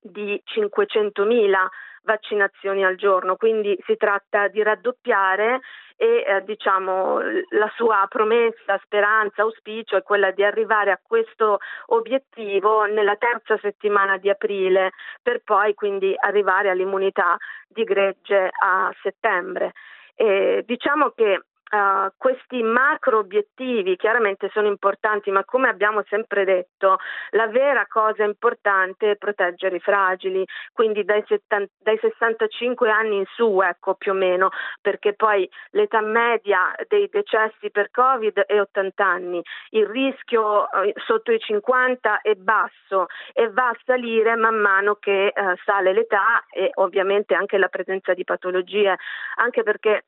[0.00, 1.68] di 500 mila
[2.04, 5.60] vaccinazioni al giorno, quindi si tratta di raddoppiare
[6.02, 12.86] e eh, diciamo la sua promessa, speranza, auspicio è quella di arrivare a questo obiettivo
[12.86, 14.90] nella terza settimana di aprile
[15.22, 17.36] per poi quindi arrivare all'immunità
[17.68, 19.74] di gregge a settembre.
[20.16, 26.98] E diciamo che Uh, questi macro obiettivi chiaramente sono importanti, ma come abbiamo sempre detto,
[27.30, 33.24] la vera cosa importante è proteggere i fragili, quindi dai, 70, dai 65 anni in
[33.24, 34.50] su, ecco più o meno,
[34.82, 41.32] perché poi l'età media dei decessi per Covid è 80 anni, il rischio uh, sotto
[41.32, 46.70] i 50 è basso e va a salire man mano che uh, sale l'età e
[46.74, 48.94] ovviamente anche la presenza di patologie,
[49.36, 50.04] anche perché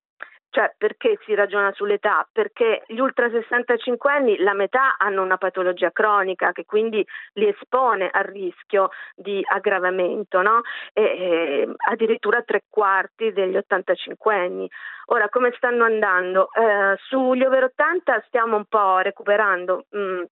[0.55, 2.29] cioè, perché si ragiona sull'età?
[2.31, 8.09] Perché gli ultra 65 anni, la metà hanno una patologia cronica che quindi li espone
[8.09, 10.61] al rischio di aggravamento, no?
[10.93, 14.71] e, e, addirittura tre quarti degli 85 anni.
[15.07, 16.49] Ora, come stanno andando?
[16.53, 19.87] Eh, sugli over 80 stiamo un po' recuperando.
[19.97, 20.23] Mm,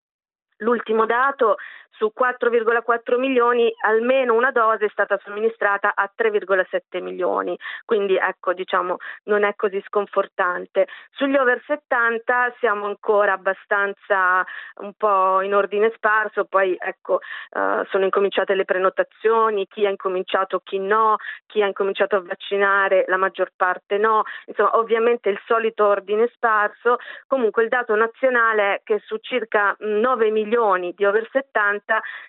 [0.59, 1.57] L'ultimo dato
[1.93, 8.97] su 4,4 milioni almeno una dose è stata somministrata a 3,7 milioni, quindi ecco diciamo
[9.25, 10.87] non è così sconfortante.
[11.11, 14.45] Sugli over 70 siamo ancora abbastanza
[14.77, 20.61] un po' in ordine sparso, poi ecco uh, sono incominciate le prenotazioni, chi ha incominciato,
[20.65, 25.87] chi no, chi ha incominciato a vaccinare, la maggior parte no, insomma ovviamente il solito
[25.87, 31.82] ordine sparso, comunque il dato nazionale è che su circa 9 milioni di over 70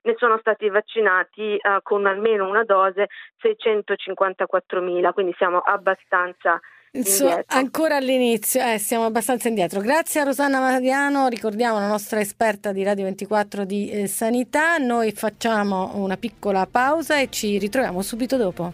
[0.03, 3.07] ne sono stati vaccinati uh, con almeno una dose
[3.41, 6.59] 654 mila, quindi siamo abbastanza
[7.01, 9.79] So, ancora all'inizio, eh, siamo abbastanza indietro.
[9.79, 14.77] Grazie a Rosanna Mariano, ricordiamo la nostra esperta di Radio 24 di eh, Sanità.
[14.77, 18.71] Noi facciamo una piccola pausa e ci ritroviamo subito dopo.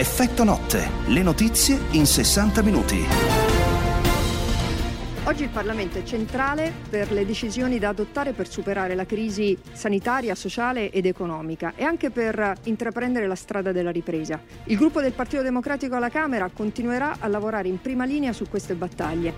[0.00, 3.04] Effetto notte, le notizie in 60 minuti.
[5.24, 10.34] Oggi il Parlamento è centrale per le decisioni da adottare per superare la crisi sanitaria,
[10.34, 14.40] sociale ed economica e anche per intraprendere la strada della ripresa.
[14.64, 18.74] Il gruppo del Partito Democratico alla Camera continuerà a lavorare in prima linea su queste
[18.76, 19.34] battaglie.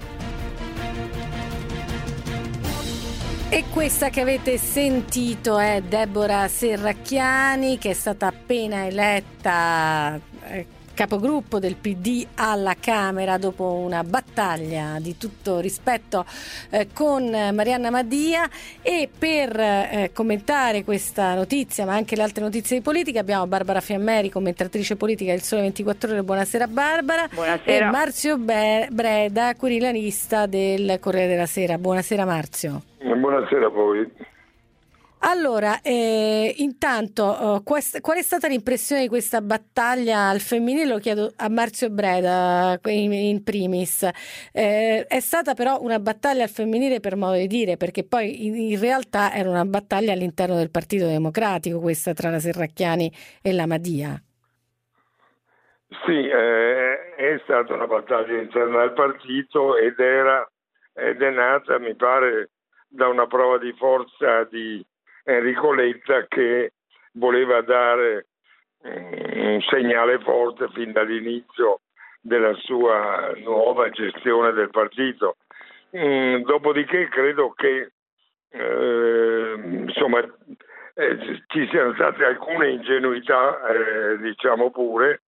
[3.48, 11.58] E questa che avete sentito è Deborah Serracchiani che è stata appena eletta eh, capogruppo
[11.58, 16.24] del PD alla Camera dopo una battaglia di tutto rispetto
[16.70, 18.48] eh, con Marianna Madia.
[18.82, 23.80] E per eh, commentare questa notizia ma anche le altre notizie di politica abbiamo Barbara
[23.80, 27.28] Fiammeri, commentatrice politica del Sole 24 Ore, buonasera Barbara.
[27.32, 27.86] Buonasera.
[27.86, 32.82] e Marzio Breda, querilanista del Corriere della Sera, buonasera Marzio.
[32.98, 34.30] Buonasera a voi.
[35.24, 40.84] Allora, eh, intanto, uh, quest- qual è stata l'impressione di questa battaglia al femminile?
[40.84, 44.02] Lo chiedo a Marzio Breda in, in primis.
[44.52, 48.56] Eh, è stata però una battaglia al femminile per modo di dire, perché poi in,
[48.56, 53.66] in, realtà era una battaglia all'interno del Partito Democratico, questa tra la Serracchiani e la
[53.66, 54.20] Madia.
[56.04, 60.44] Sì, eh, è stata una battaglia interna al partito ed era
[60.94, 62.50] ed è nata, mi pare,
[62.88, 64.84] da una prova di forza di
[65.24, 66.72] Enrico Letta che
[67.12, 68.26] voleva dare
[68.86, 71.80] mm, un segnale forte fin dall'inizio
[72.20, 75.36] della sua nuova gestione del partito.
[75.96, 77.92] Mm, dopodiché credo che
[78.50, 79.54] eh,
[79.86, 80.20] insomma,
[80.94, 85.22] eh, ci siano state alcune ingenuità, eh, diciamo pure,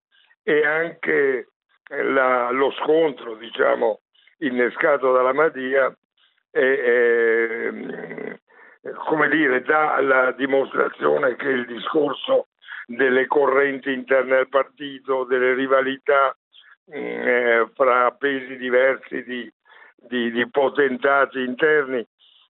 [0.44, 1.48] e anche
[1.90, 4.02] la, lo scontro, diciamo,
[4.40, 5.96] innescato dalla Madia
[6.52, 8.13] eh,
[9.06, 12.48] come dire, dà la dimostrazione che il discorso
[12.86, 16.36] delle correnti interne al partito, delle rivalità
[16.92, 19.52] mm, eh, fra pesi diversi di,
[19.96, 22.06] di, di potentati interni,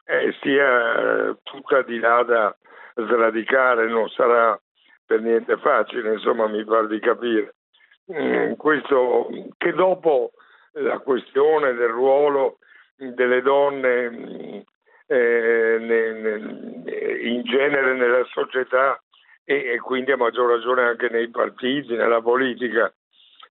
[0.05, 2.55] eh, sia tutta di là da
[2.93, 4.59] sradicare, non sarà
[5.05, 7.55] per niente facile, insomma mi pare di capire.
[8.11, 10.31] Mm, questo che dopo
[10.73, 12.57] la questione del ruolo
[12.95, 14.65] delle donne mm, eh,
[15.09, 16.61] in
[17.43, 19.01] genere nella società
[19.43, 22.93] e, quindi a maggior ragione anche nei partiti, nella politica,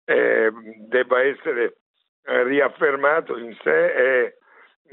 [0.04, 0.52] eh,
[0.88, 1.78] debba essere
[2.24, 4.36] riaffermato in sé è,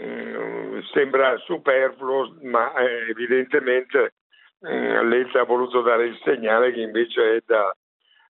[0.00, 4.14] mm, sembra superfluo, ma eh, evidentemente
[4.64, 7.74] mm, Letta ha voluto dare il segnale che invece è da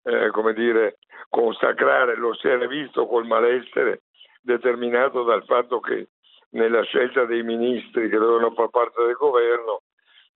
[0.04, 0.98] eh, come dire,
[1.30, 4.02] consacrare, lo si era visto col malessere
[4.42, 6.10] determinato dal fatto che
[6.52, 9.82] nella scelta dei ministri che dovevano far parte del governo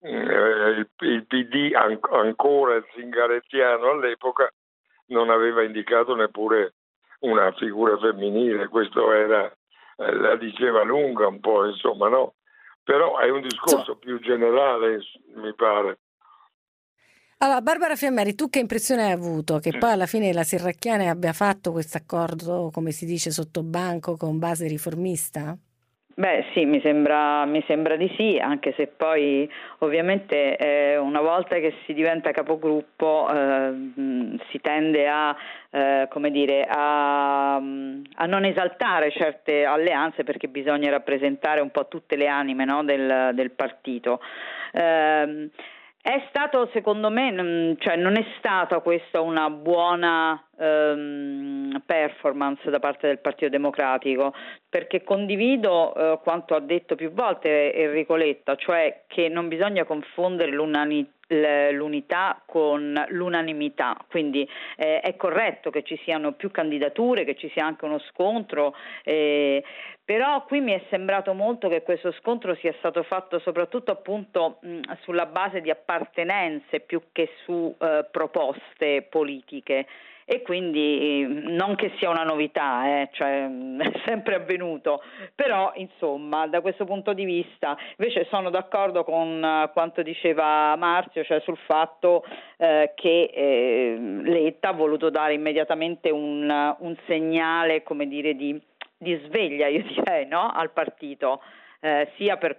[0.00, 4.52] eh, il, PD an- ancora zingarettiano all'epoca
[5.06, 6.74] non aveva indicato neppure
[7.20, 9.46] una figura femminile, questo era,
[9.96, 12.34] eh, la diceva lunga un po', insomma, no?
[12.82, 15.00] Però è un discorso più generale,
[15.34, 15.98] mi pare.
[17.38, 19.58] Allora, Barbara Fiammeri, tu che impressione hai avuto?
[19.58, 24.16] Che poi alla fine la Serracchiane abbia fatto questo accordo, come si dice, sotto banco
[24.16, 25.56] con base riformista?
[26.18, 29.46] Beh sì, mi sembra, mi sembra, di sì, anche se poi
[29.80, 33.92] ovviamente eh, una volta che si diventa capogruppo eh,
[34.48, 35.36] si tende a,
[35.68, 42.28] eh, dire, a, a, non esaltare certe alleanze perché bisogna rappresentare un po' tutte le
[42.28, 44.18] anime no, del, del, partito.
[46.06, 53.08] È stato, secondo me, cioè non è stata questa una buona ehm, performance da parte
[53.08, 54.32] del Partito Democratico,
[54.68, 60.52] perché condivido eh, quanto ha detto più volte Enrico Letta, cioè che non bisogna confondere
[60.52, 67.50] l'unanimità l'unità con l'unanimità, quindi eh, è corretto che ci siano più candidature, che ci
[67.50, 69.62] sia anche uno scontro, eh,
[70.04, 74.80] però qui mi è sembrato molto che questo scontro sia stato fatto soprattutto appunto mh,
[75.02, 79.86] sulla base di appartenenze più che su eh, proposte politiche
[80.28, 85.00] e quindi non che sia una novità, eh, cioè, è sempre avvenuto,
[85.36, 91.22] però insomma da questo punto di vista invece sono d'accordo con uh, quanto diceva Marzio,
[91.22, 98.08] cioè sul fatto uh, che eh, Letta ha voluto dare immediatamente un, un segnale come
[98.08, 98.60] dire, di,
[98.98, 100.50] di sveglia, io direi, no?
[100.52, 101.40] al partito.
[101.78, 102.58] Eh, sia per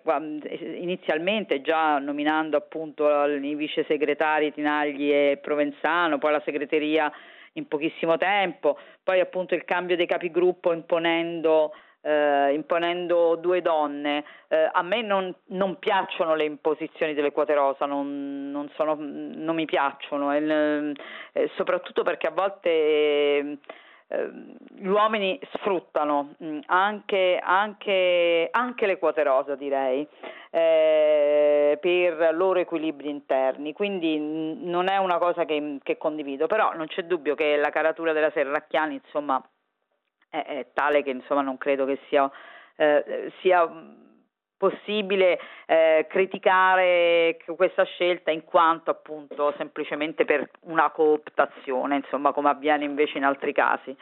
[0.78, 7.12] inizialmente già nominando appunto i vice segretari Tinagli e Provenzano, poi la segreteria
[7.58, 14.24] in pochissimo tempo, poi appunto il cambio dei capigruppo imponendo eh, imponendo due donne.
[14.48, 19.56] Eh, a me non, non, piacciono le imposizioni delle quote rosa, non, non, sono, non
[19.56, 20.94] mi piacciono, eh,
[21.56, 23.58] soprattutto perché a volte eh,
[24.10, 30.08] gli uomini sfruttano mm, anche, anche, anche, le quote rosa, direi,
[30.50, 36.88] eh, per loro equilibri interni, quindi non è una cosa che, che, condivido, però non
[36.88, 39.44] c'è dubbio che la caratura della Serracchiani insomma,
[40.30, 42.32] è, è tale che insomma, non credo che sia,
[42.78, 43.70] eh, sia
[44.58, 52.84] possibile eh, criticare questa scelta in quanto appunto semplicemente per una cooptazione, insomma come avviene
[52.84, 53.96] invece in altri casi.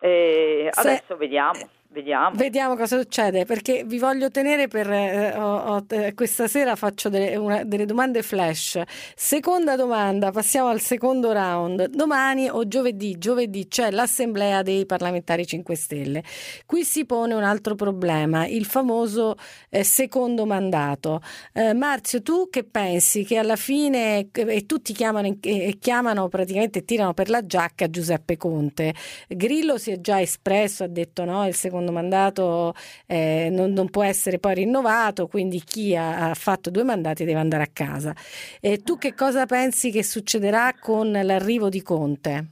[0.00, 1.77] E adesso vediamo.
[1.90, 2.36] Vediamo.
[2.36, 7.08] Vediamo cosa succede, perché vi voglio tenere per eh, ho, ho, eh, questa sera faccio
[7.08, 8.78] delle, una, delle, domande flash.
[9.14, 11.86] Seconda domanda, passiamo al secondo round.
[11.86, 16.22] Domani o giovedì, giovedì c'è l'assemblea dei parlamentari 5 Stelle.
[16.66, 19.36] Qui si pone un altro problema, il famoso
[19.70, 21.22] eh, secondo mandato.
[21.54, 25.38] Eh, Marzio, tu che pensi che alla fine eh, e tutti chiamano,
[25.78, 28.92] chiamano praticamente tirano per la giacca Giuseppe Conte.
[29.26, 32.74] Grillo si è già espresso, ha detto no, il secondo secondo mandato
[33.06, 37.38] eh, non, non, può essere poi rinnovato, quindi chi ha, ha, fatto due mandati deve
[37.38, 38.12] andare a casa.
[38.60, 42.46] E tu che cosa pensi che succederà con l'arrivo di Conte?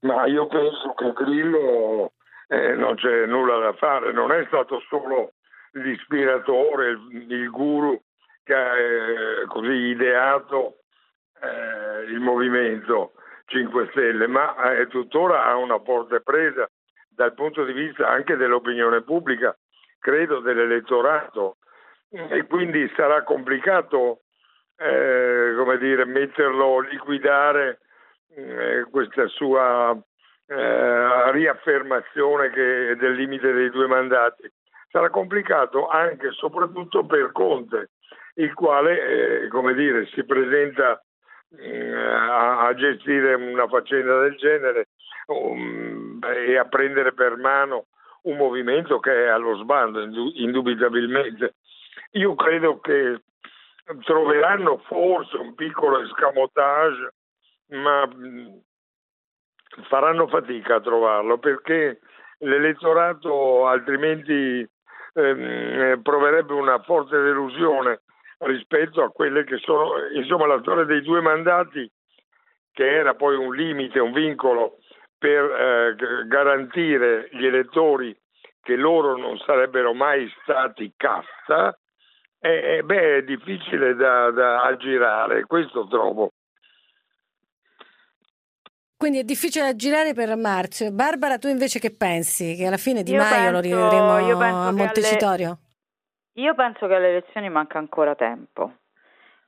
[0.00, 2.12] Ma io penso che Grillo
[2.48, 5.34] eh, non c'è nulla da fare, non è stato solo
[5.72, 8.00] l'ispiratore, il, il guru
[8.42, 10.78] che ha eh, così ideato
[11.40, 13.12] eh, il movimento
[13.46, 16.68] 5 Stelle, ma eh, tuttora ha una forte presa
[17.14, 19.56] dal punto di vista anche dell'opinione pubblica,
[19.98, 21.58] credo dell'elettorato
[22.10, 24.22] e quindi sarà complicato
[24.76, 27.80] eh, come dire, metterlo, liquidare
[28.34, 29.96] eh, questa sua
[30.46, 34.50] eh, riaffermazione che del limite dei due mandati.
[34.90, 37.90] Sarà complicato anche e soprattutto per Conte,
[38.34, 41.02] il quale eh, come dire, si presenta
[41.58, 44.88] eh, a, a, gestire una faccenda del genere
[45.28, 47.86] um, e a prendere per mano
[48.22, 50.00] un movimento che è allo sbando,
[50.34, 51.54] indubitabilmente.
[52.12, 53.22] Io credo che
[54.04, 57.14] troveranno forse un piccolo escamotage,
[57.70, 58.08] ma
[59.88, 62.00] faranno fatica a trovarlo perché
[62.38, 64.68] l'elettorato altrimenti
[65.14, 68.02] ehm, proverebbe una forte delusione
[68.40, 71.90] rispetto a quelle che sono, insomma, la storia dei due mandati,
[72.72, 74.78] che era poi un limite, un vincolo
[75.22, 78.12] per eh, garantire gli elettori
[78.60, 81.78] che loro non sarebbero mai stati cassa,
[82.40, 86.32] eh, beh, è difficile da, da aggirare, questo trovo.
[88.96, 90.90] Quindi è difficile aggirare per Marzio.
[90.90, 92.56] Barbara, tu invece che pensi?
[92.56, 95.46] Che alla fine Di io Maio penso, lo rivedremo a Montecitorio?
[95.46, 98.78] Alle, io penso che alle elezioni manca ancora tempo.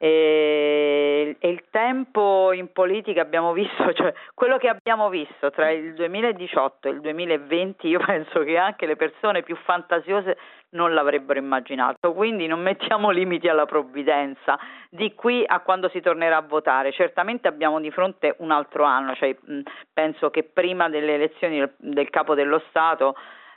[0.04, 5.94] E, e, il tempo in politica abbiamo visto, cioè quello che abbiamo visto tra il
[5.94, 10.36] 2018 e il 2020, io penso che anche le persone più fantasiose
[10.72, 14.58] non l'avrebbero immaginato, quindi non mettiamo limiti alla provvidenza
[14.90, 16.92] di qui a quando si tornerà a votare.
[16.92, 19.34] Certamente abbiamo di fronte un altro anno, cioè,
[19.90, 23.14] penso che prima delle elezioni del, del capo dello Stato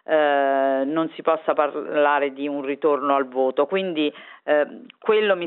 [0.08, 3.66] eh, non si possa parlare di un ritorno al voto.
[3.66, 4.68] Quindi eh,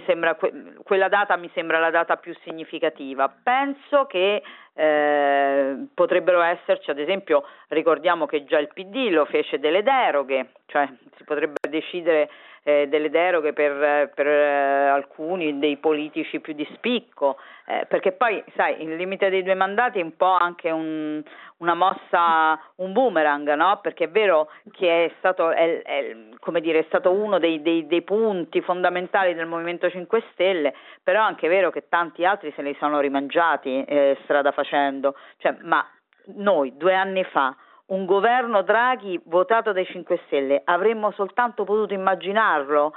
[0.07, 0.53] sembra, que-
[0.83, 3.33] quella data mi sembra la data più significativa.
[3.43, 4.43] Penso che
[4.75, 10.87] eh, potrebbero esserci, ad esempio, ricordiamo che già il PD lo fece delle deroghe, cioè
[11.17, 12.29] si potrebbe decidere
[12.63, 17.37] eh, delle deroghe per, per eh, alcuni dei politici più di spicco,
[17.67, 21.23] eh, perché poi sai il limite dei due mandati è un po' anche un,
[21.59, 23.79] una mossa, un boomerang, no?
[23.81, 26.17] perché è vero che è stato, è, è,
[26.61, 31.27] dire, è stato uno dei, dei, dei, punti fondamentali del Movimento 5 Stelle, però è
[31.27, 35.87] anche vero che tanti altri se li sono rimangiati eh, strada facendo, cioè, ma
[36.35, 37.55] noi due anni fa
[37.91, 42.93] un governo Draghi votato dai 5 Stelle, avremmo soltanto potuto immaginarlo.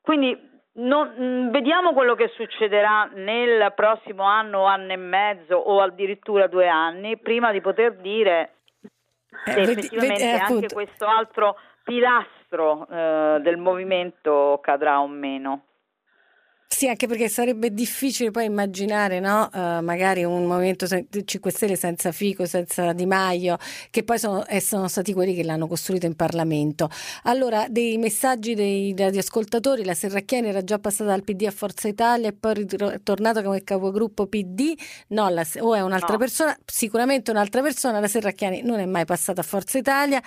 [0.00, 6.46] Quindi non, mm, vediamo quello che succederà nel prossimo anno, anno e mezzo o addirittura
[6.46, 8.56] due anni prima di poter dire
[9.44, 15.62] se eh, effettivamente vedi, vedi, anche questo altro pilastro eh, del movimento cadrà o meno.
[16.76, 19.48] Sì, anche perché sarebbe difficile poi immaginare, no?
[19.50, 23.56] uh, magari un Movimento 5 Stelle senza Fico, senza Di Maio,
[23.88, 26.90] che poi sono, sono, stati quelli che l'hanno costruito in Parlamento.
[27.22, 32.28] Allora, dei messaggi dei radioascoltatori, la Serracchiani era già passata dal PD a Forza Italia
[32.28, 34.74] e poi è tornata come capogruppo PD,
[35.08, 36.18] no, la, o è un'altra no.
[36.18, 40.22] persona, sicuramente un'altra persona, la Serracchiani non è mai passata a Forza Italia.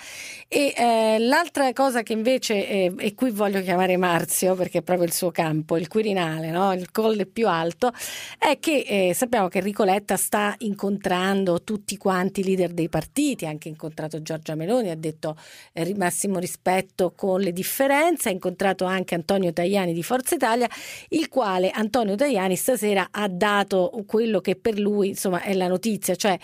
[0.48, 5.06] E eh, l'altra cosa che invece, eh, e qui voglio chiamare Marzio, perché è proprio
[5.06, 6.72] il suo campo, il Quirinale, nazionale, no?
[6.72, 7.92] il colle più alto,
[8.38, 13.46] è che eh, sappiamo che Enrico Letta sta incontrando tutti quanti i leader dei partiti,
[13.46, 15.36] ha anche incontrato Giorgia Meloni, ha detto
[15.72, 20.68] eh, massimo rispetto con le differenze, ha incontrato anche Antonio Tajani di Forza Italia,
[21.10, 26.14] il quale Antonio Tajani stasera ha dato quello che per lui insomma è la notizia,
[26.14, 26.38] cioè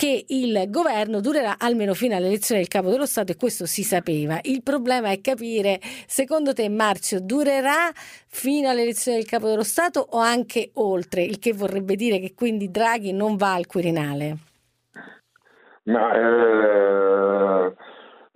[0.00, 4.38] che il governo durerà almeno fino all'elezione del capo dello Stato e questo si sapeva.
[4.44, 10.18] Il problema è capire, secondo te Marzio, durerà fino all'elezione del capo dello Stato o
[10.18, 14.36] anche oltre, il che vorrebbe dire che quindi Draghi non va al Quirinale?
[15.82, 17.74] Ma eh,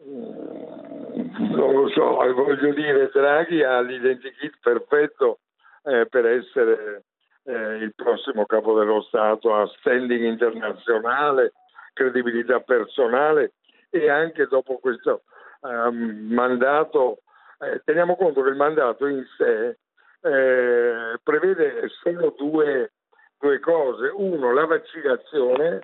[0.04, 2.02] non lo so,
[2.34, 5.38] voglio dire, Draghi ha l'identikit perfetto
[5.84, 7.04] eh, per essere
[7.44, 11.52] eh, il prossimo capo dello Stato ha standing internazionale,
[11.92, 13.52] credibilità personale
[13.90, 15.22] e anche dopo questo
[15.60, 17.18] um, mandato,
[17.60, 19.78] eh, teniamo conto che il mandato in sé
[20.20, 22.92] eh, prevede solo due,
[23.38, 25.82] due cose, uno la vaccinazione,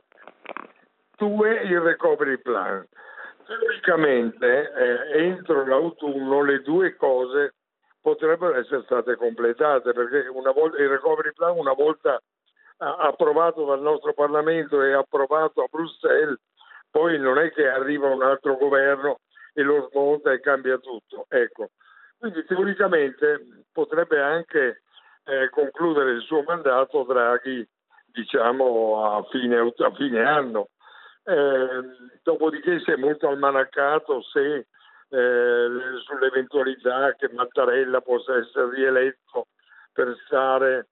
[1.16, 2.84] due il recovery plan.
[3.46, 7.54] Teoricamente eh, entro l'autunno le due cose
[8.00, 12.20] potrebbero essere state completate perché volta, il recovery plan una volta
[12.78, 16.38] approvato dal nostro Parlamento e approvato a Bruxelles
[16.90, 19.20] poi non è che arriva un altro governo
[19.52, 21.70] e lo smonta e cambia tutto ecco.
[22.18, 24.82] Quindi teoricamente potrebbe anche
[25.24, 27.66] eh, concludere il suo mandato Draghi
[28.06, 30.68] diciamo a fine, a fine anno.
[31.24, 31.82] Eh,
[32.22, 34.66] dopodiché si è molto almanaccato se
[35.10, 35.68] eh,
[36.04, 39.48] sull'eventualità che Mattarella possa essere rieletto
[39.92, 40.88] per stare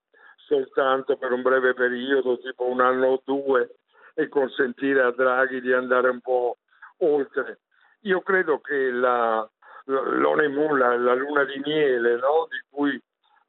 [0.46, 3.76] soltanto per un breve periodo, tipo un anno o due,
[4.14, 6.58] e consentire a Draghi di andare un po'
[6.98, 7.60] oltre.
[8.02, 9.48] Io credo che la,
[9.84, 12.46] l'Onemula, la luna di miele no?
[12.50, 13.00] di cui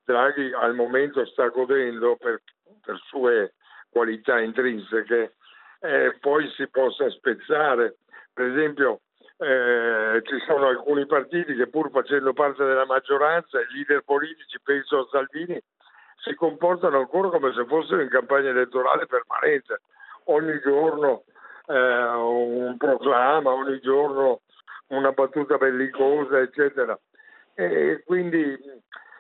[0.04, 2.42] Draghi al momento sta godendo per
[2.82, 3.54] per sue
[3.90, 5.36] qualità intrinseche,
[5.82, 7.98] eh, poi si possa spezzare.
[8.34, 9.02] Per esempio,
[9.42, 15.00] eh, ci sono alcuni partiti che pur facendo parte della maggioranza, i leader politici, penso
[15.00, 15.62] a Salvini,
[16.18, 19.82] si comportano ancora come se fossero in campagna elettorale permanente.
[20.26, 21.24] Ogni giorno
[21.68, 24.42] eh, un proclama, ogni giorno
[24.88, 27.00] una battuta bellicosa, eccetera.
[27.54, 28.58] E quindi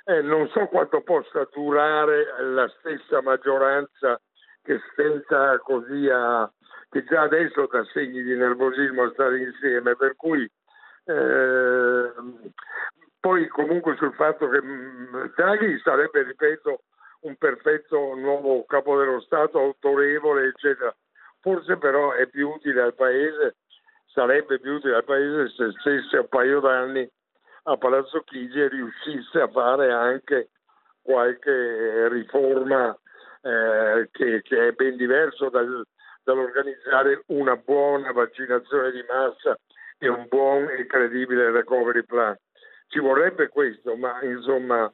[0.05, 4.19] eh, non so quanto possa durare la stessa maggioranza
[4.63, 6.49] che stenta così a,
[6.89, 10.49] che già adesso dà segni di nervosismo a stare insieme, per cui
[11.05, 12.11] eh,
[13.19, 16.83] poi comunque sul fatto che mm, Draghi sarebbe, ripeto,
[17.21, 20.95] un perfetto nuovo capo dello Stato, autorevole, eccetera.
[21.41, 23.57] Forse però è più utile al Paese,
[24.05, 27.09] sarebbe più utile al Paese se stesse un paio d'anni
[27.63, 30.49] a Palazzo Chigi e riuscisse a fare anche
[31.01, 32.97] qualche riforma
[33.41, 35.85] eh, che, che, è ben diverso dal,
[36.29, 39.57] dall'organizzare una buona vaccinazione di massa
[39.97, 42.37] e un buon e credibile recovery plan.
[42.87, 44.91] Ci vorrebbe questo, ma insomma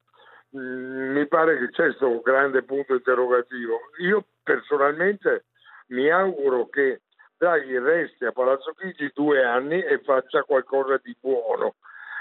[0.55, 3.79] mm, mi pare che c'è questo grande punto interrogativo.
[3.99, 5.45] Io personalmente
[5.87, 7.01] mi auguro che
[7.37, 11.75] Draghi resti a Palazzo Chigi due anni e faccia qualcosa di buono.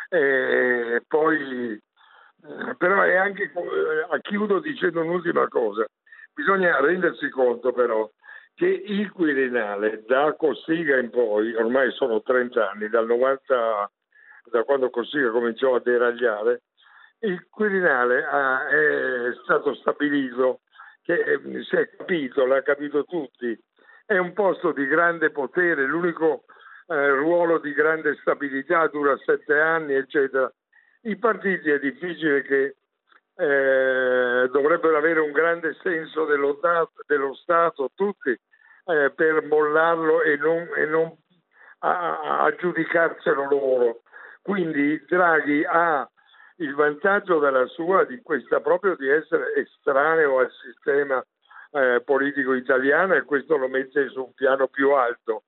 [0.08, 5.86] E poi, eh, però è anche, eh, chiudo dicendo un'ultima cosa,
[6.32, 8.08] bisogna rendersi conto però
[8.54, 13.90] che il Quirinale da Cossiga in poi, ormai sono 30 anni, dal 90,
[14.50, 16.62] da quando Cossiga cominciò a deragliare,
[17.20, 20.60] il Quirinale ha, è stato stabilito
[21.02, 23.58] che eh, si è capito, l'ha capito tutti,
[24.06, 26.44] è un posto di grande potere, l'unico
[26.86, 30.52] eh, ruolo di grande stabilità dura sette anni, eccetera.
[31.02, 32.76] I partiti è difficile che
[33.36, 36.58] eh, dovrebbero avere un grande senso dello,
[37.06, 41.16] dello Stato, tutti, eh, per mollarlo e non, e non
[41.78, 44.02] aggiudicarselo loro.
[44.40, 46.08] Quindi Draghi ha
[46.56, 51.24] il vantaggio della sua, di questa proprio di essere estraneo al sistema
[51.72, 55.44] eh, politico italiano e questo lo mette su un piano più alto.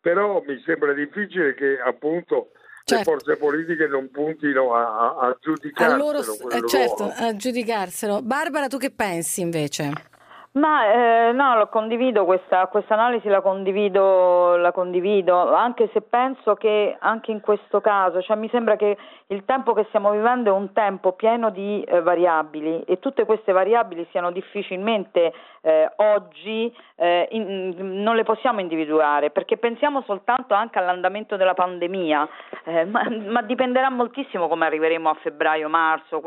[0.00, 2.50] Però mi sembra difficile che appunto
[2.84, 3.10] certo.
[3.10, 5.96] le forze politiche non puntino a, a, a giudicarselo.
[5.96, 8.22] Loro, eh, certo, a giudicarselo.
[8.22, 10.12] Barbara, tu che pensi invece?
[10.54, 16.54] Ma eh, no, lo condivido questa, questa analisi, la condivido, la condivido, anche se penso
[16.54, 18.96] che anche in questo caso, cioè mi sembra che
[19.28, 23.50] il tempo che stiamo vivendo è un tempo pieno di eh, variabili e tutte queste
[23.50, 25.32] variabili siano difficilmente
[25.64, 32.28] eh, oggi, eh, in, non le possiamo individuare, perché pensiamo soltanto anche all'andamento della pandemia,
[32.64, 36.22] eh, ma, ma, dipenderà moltissimo come arriveremo a febbraio-marzo.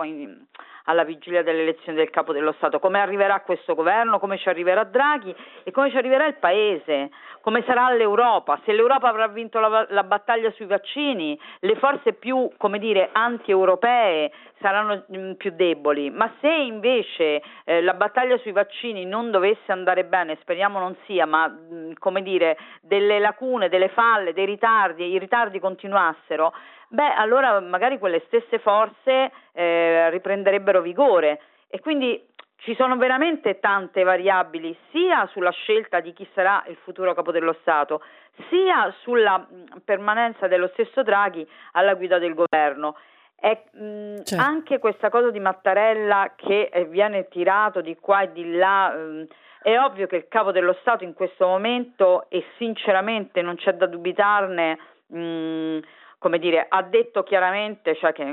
[0.90, 4.86] Alla vigilia delle elezioni del capo dello Stato, come arriverà questo governo, come ci arriverà
[4.86, 7.10] Draghi e come ci arriverà il Paese,
[7.42, 12.50] come sarà l'Europa, se l'Europa avrà vinto la, la battaglia sui vaccini, le forze più,
[12.58, 18.52] come dire, anti-europee saranno mh, mm, più deboli, ma se invece eh, la battaglia sui
[18.52, 21.54] vaccini non dovesse andare bene, speriamo non sia, ma
[21.98, 26.54] come dire, delle lacune, delle falle, dei ritardi, i ritardi continuassero,
[26.90, 32.26] beh, allora magari quelle stesse forze eh, riprenderebbero vigore e quindi
[32.58, 37.56] ci sono veramente tante variabili sia sulla scelta di chi sarà il futuro capo dello
[37.62, 38.02] Stato,
[38.50, 39.46] sia sulla
[39.86, 42.96] permanenza dello stesso Draghi alla guida del governo.
[43.40, 44.44] E, mh, certo.
[44.44, 49.28] Anche questa cosa di Mattarella che eh, viene tirato di qua e di là, mh,
[49.62, 53.86] è ovvio che il capo dello Stato in questo momento, e sinceramente non c'è da
[53.86, 54.78] dubitarne,
[55.08, 55.80] mh,
[56.20, 58.24] come dire, ha detto chiaramente cioè, che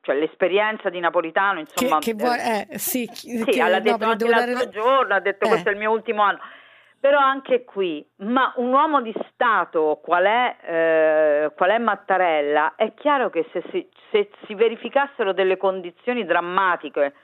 [0.00, 4.12] cioè, l'esperienza di Napolitano, insomma, che, che vuoi, eh, sì, sì che, l'ha detto no,
[4.12, 4.68] anche l'altro dare...
[4.68, 5.48] giorno, ha detto eh.
[5.48, 6.38] questo è il mio ultimo anno.
[7.06, 12.94] Però anche qui, ma un uomo di Stato qual è, eh, qual è Mattarella, è
[12.94, 17.14] chiaro che se si, se si verificassero delle condizioni drammatiche,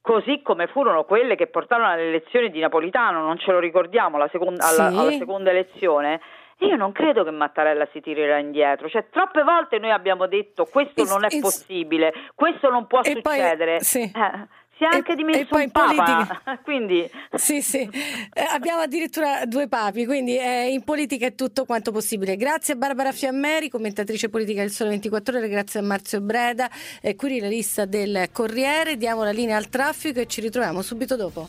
[0.00, 4.28] così come furono quelle che portarono alle elezioni di Napolitano, non ce lo ricordiamo, alla
[4.32, 4.80] seconda, sì.
[4.80, 6.20] alla seconda elezione,
[6.58, 11.04] io non credo che Mattarella si tirerà indietro, cioè troppe volte noi abbiamo detto questo
[11.04, 13.76] non è possibile, questo non può succedere.
[13.76, 14.02] Poi, sì.
[14.12, 14.48] eh,
[14.80, 16.60] si è anche e, dimesso e poi un papa, politica...
[16.64, 17.10] quindi...
[17.34, 22.36] Sì, sì, eh, abbiamo addirittura due papi, quindi eh, in politica è tutto quanto possibile.
[22.36, 26.70] Grazie a Barbara Fiammeri, commentatrice politica del Sole 24 Ore, grazie a Marzio Breda,
[27.02, 31.14] eh, qui la lista del Corriere, diamo la linea al traffico e ci ritroviamo subito
[31.14, 31.48] dopo.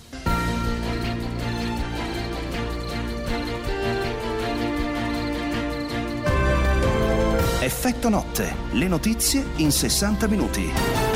[7.61, 11.10] Effetto notte, le notizie in 60 minuti.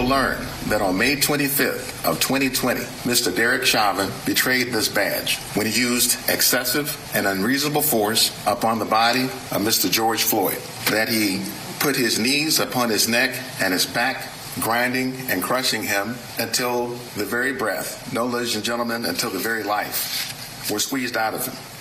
[0.00, 3.34] Learn that on May 25th of 2020, Mr.
[3.34, 9.24] Derek Chauvin betrayed this badge when he used excessive and unreasonable force upon the body
[9.24, 9.90] of Mr.
[9.90, 10.58] George Floyd,
[10.90, 11.42] that he
[11.80, 14.28] put his knees upon his neck and his back
[14.60, 19.62] grinding and crushing him until the very breath, no, ladies and gentlemen, until the very
[19.62, 21.71] life were squeezed out of him.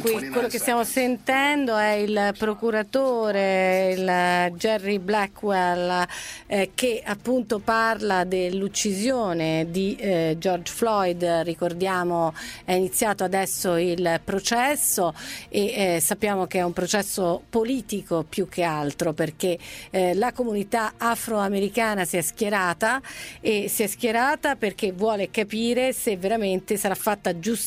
[0.00, 6.04] qui, 29 quello che stiamo sentendo è il procuratore, il Jerry Blackwell,
[6.46, 11.22] eh, che appunto parla dell'uccisione di eh, George Floyd.
[11.44, 15.14] Ricordiamo è iniziato adesso il processo
[15.48, 19.56] e eh, sappiamo che è un processo politico più che altro perché
[19.90, 23.00] eh, la comunità afroamericana si è schierata
[23.40, 27.58] e si è schierata perché vuole capire se veramente sarà fatta giustizia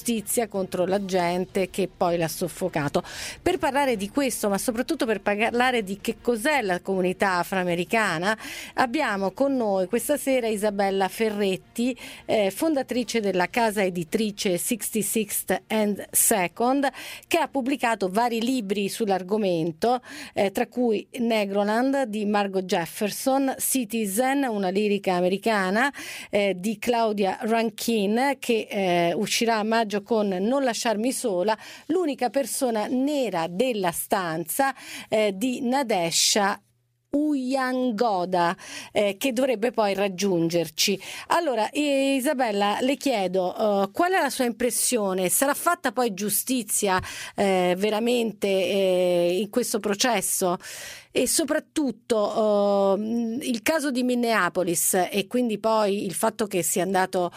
[0.49, 3.03] contro la gente che poi l'ha soffocato.
[3.41, 8.37] Per parlare di questo, ma soprattutto per parlare di che cos'è la comunità afroamericana,
[8.75, 16.89] abbiamo con noi questa sera Isabella Ferretti, eh, fondatrice della casa editrice 66th and Second,
[17.27, 20.01] che ha pubblicato vari libri sull'argomento,
[20.33, 25.91] eh, tra cui Negroland di Margot Jefferson, Citizen, una lirica americana
[26.29, 29.63] eh, di Claudia Rankin, che eh, uscirà a
[30.03, 31.57] con Non lasciarmi sola,
[31.87, 34.73] l'unica persona nera della stanza
[35.09, 36.59] eh, di Nadesha
[37.15, 38.57] Uyangoda
[38.91, 40.99] eh, che dovrebbe poi raggiungerci.
[41.27, 45.29] Allora, eh, Isabella, le chiedo uh, qual è la sua impressione?
[45.29, 46.99] Sarà fatta poi giustizia
[47.35, 50.57] eh, veramente eh, in questo processo?
[51.15, 52.99] E soprattutto uh,
[53.39, 57.31] il caso di Minneapolis e quindi poi il fatto che sia andato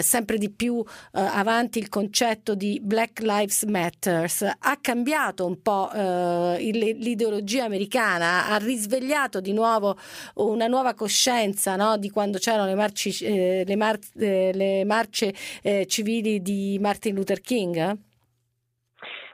[0.00, 7.64] sempre di più avanti il concetto di Black Lives Matters ha cambiato un po' l'ideologia
[7.64, 9.96] americana, ha risvegliato di nuovo
[10.36, 11.96] una nuova coscienza no?
[11.96, 17.14] di quando c'erano le, marci, eh, le, mar- eh, le marce eh, civili di Martin
[17.14, 17.96] Luther King?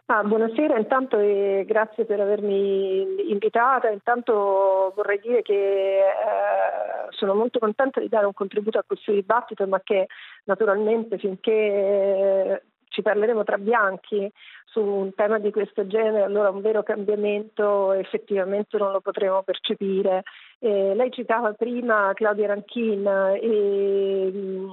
[0.07, 3.89] Ah, buonasera, intanto e grazie per avermi invitata.
[3.89, 6.03] Intanto vorrei dire che eh,
[7.11, 10.09] sono molto contenta di dare un contributo a questo dibattito, ma che
[10.45, 14.31] naturalmente finché eh, ci parleremo tra bianchi
[14.75, 20.25] su un tema di questo genere, allora un vero cambiamento effettivamente non lo potremo percepire.
[20.59, 23.07] Eh, lei citava prima Claudia Ranchin
[23.41, 24.73] e mh,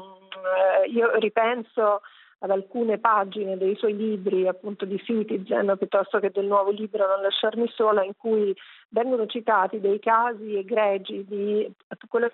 [0.92, 2.02] io ripenso
[2.40, 7.22] ad alcune pagine dei suoi libri, appunto di Citizen, piuttosto che del nuovo libro Non
[7.22, 8.56] lasciarmi sola, in cui
[8.90, 11.72] vengono citati dei casi egregi di
[12.08, 12.32] quello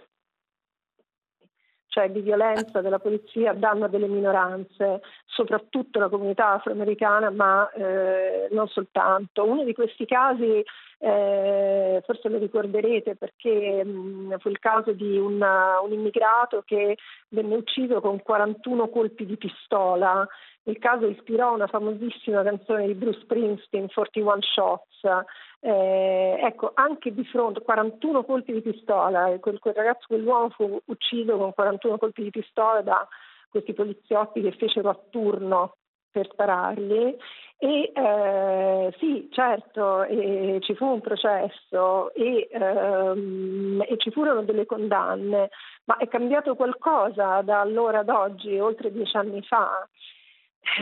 [1.98, 8.48] cioè di violenza della polizia a danno delle minoranze, soprattutto la comunità afroamericana, ma eh,
[8.52, 9.44] non soltanto.
[9.44, 10.64] Uno di questi casi,
[11.00, 16.98] eh, forse lo ricorderete perché mh, fu il caso di una, un immigrato che
[17.30, 20.28] venne ucciso con 41 colpi di pistola.
[20.68, 25.26] Il caso ispirò una famosissima canzone di Bruce Springsteen, 41 Shots.
[25.62, 30.80] Eh, ecco, anche di fronte a 41 colpi di pistola, quel, quel ragazzo, quell'uomo fu
[30.86, 33.08] ucciso con 41 colpi di pistola da
[33.50, 35.78] questi poliziotti che fecero a turno
[36.12, 37.16] per sparargli
[37.60, 44.68] e eh, sì, certo, eh, ci fu un processo e, ehm, e, ci furono delle
[44.68, 45.50] condanne,
[45.86, 49.88] ma è cambiato qualcosa da allora ad oggi, oltre dieci anni fa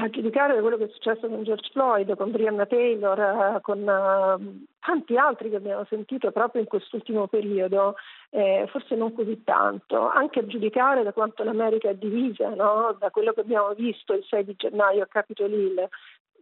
[0.02, 3.80] a giudicare da quello che è successo con George Floyd, con Brianna Taylor, eh, con
[3.80, 7.96] uh, tanti altri che abbiamo sentito proprio in quest'ultimo periodo,
[8.32, 12.96] eh, forse non così tanto, anche a giudicare da quanto l'America è divisa, no?
[13.00, 15.88] da quello che abbiamo visto il 6 di gennaio a Capitol Hill.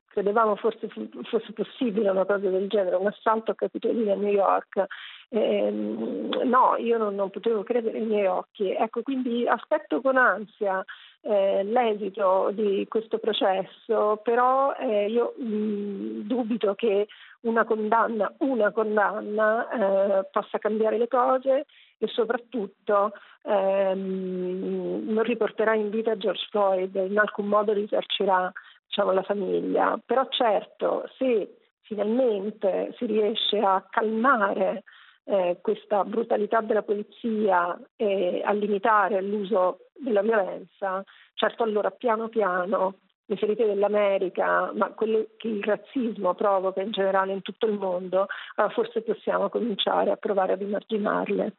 [0.08, 0.88] Credevamo forse
[1.24, 4.86] fosse possibile una cosa del genere, un assalto a Capitol Hill a New York.
[5.30, 8.72] Eh, no, io non, non potevo credere ai miei occhi.
[8.72, 10.86] Ecco, quindi aspetto con ansia
[11.26, 17.08] eh, l'esito di questo processo, però eh, io mh, dubito che
[17.42, 21.66] una condanna, una condanna eh, possa cambiare le cose
[21.98, 23.14] e soprattutto
[23.44, 28.52] ehm, non riporterà in vita George Floyd, in alcun modo risarcirà
[28.86, 29.98] diciamo, la famiglia.
[30.06, 34.84] Però certo, se finalmente si riesce a calmare
[35.26, 41.04] eh, questa brutalità della polizia e a limitare l'uso della violenza,
[41.34, 47.32] certo allora piano piano le ferite dell'America, ma quello che il razzismo provoca in generale
[47.32, 51.56] in tutto il mondo, allora forse possiamo cominciare a provare ad emarginarle.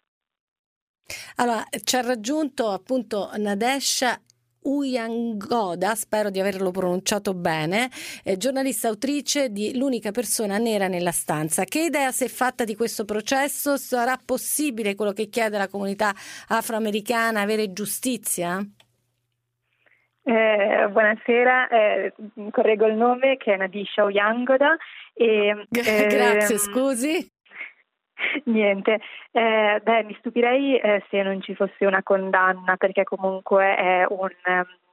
[1.37, 4.19] Allora, ci ha raggiunto appunto Nadesha
[4.65, 7.89] Uyangoda, spero di averlo pronunciato bene,
[8.25, 11.65] eh, giornalista autrice di L'unica persona nera nella stanza.
[11.65, 13.77] Che idea si è fatta di questo processo?
[13.77, 16.13] Sarà possibile quello che chiede la comunità
[16.49, 18.59] afroamericana, avere giustizia?
[20.27, 22.15] Eh, buonasera, eh,
[22.51, 24.75] correggo il nome che è Nadisha Oyangoda.
[25.13, 27.34] E, Grazie, scusi.
[28.45, 29.01] Niente,
[29.33, 34.29] eh, beh, mi stupirei eh, se non ci fosse una condanna perché comunque è un,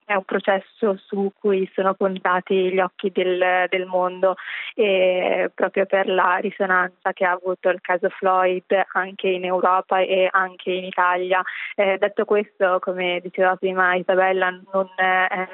[0.06, 4.36] è un processo su cui sono puntati gli occhi del, del mondo
[4.76, 8.64] e proprio per la risonanza che ha avuto il caso Floyd
[8.94, 11.42] anche in Europa e anche in Italia.
[11.76, 15.48] Eh, detto questo, come diceva prima Isabella, non, eh,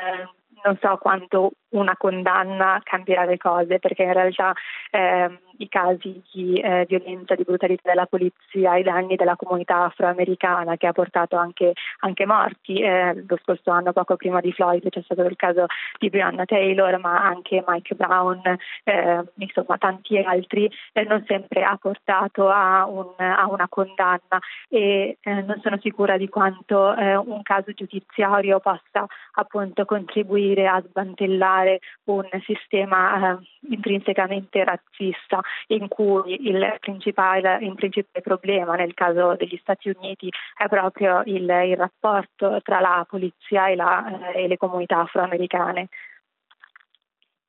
[0.64, 4.54] non so quanto una condanna cambierà le cose perché in realtà
[4.92, 10.78] eh, i casi di eh, violenza, di brutalità della polizia ai danni della comunità afroamericana
[10.78, 12.80] che ha portato anche, anche morti.
[12.80, 15.66] Eh, lo scorso anno, poco prima di Floyd, c'è stato il caso
[15.98, 18.42] di Breonna Taylor, ma anche Mike Brown,
[18.84, 24.40] eh, insomma tanti altri, eh, non sempre ha portato a, un, a una condanna
[24.70, 31.57] e eh, non sono sicura di quanto un caso giudiziario possa appunto contribuire a smantellare
[32.06, 33.40] un sistema
[33.70, 40.68] intrinsecamente razzista in cui il principale, il principale, problema nel caso degli Stati Uniti è
[40.68, 45.90] proprio il, il rapporto tra la polizia e, la, eh, e le comunità afroamericane.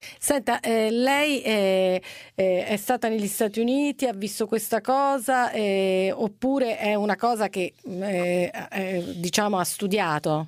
[0.01, 2.01] Senta, eh, lei è,
[2.37, 7.49] eh, è, stata negli Stati Uniti, ha visto questa cosa eh, oppure è una cosa
[7.49, 10.47] che eh, eh, diciamo ha studiato?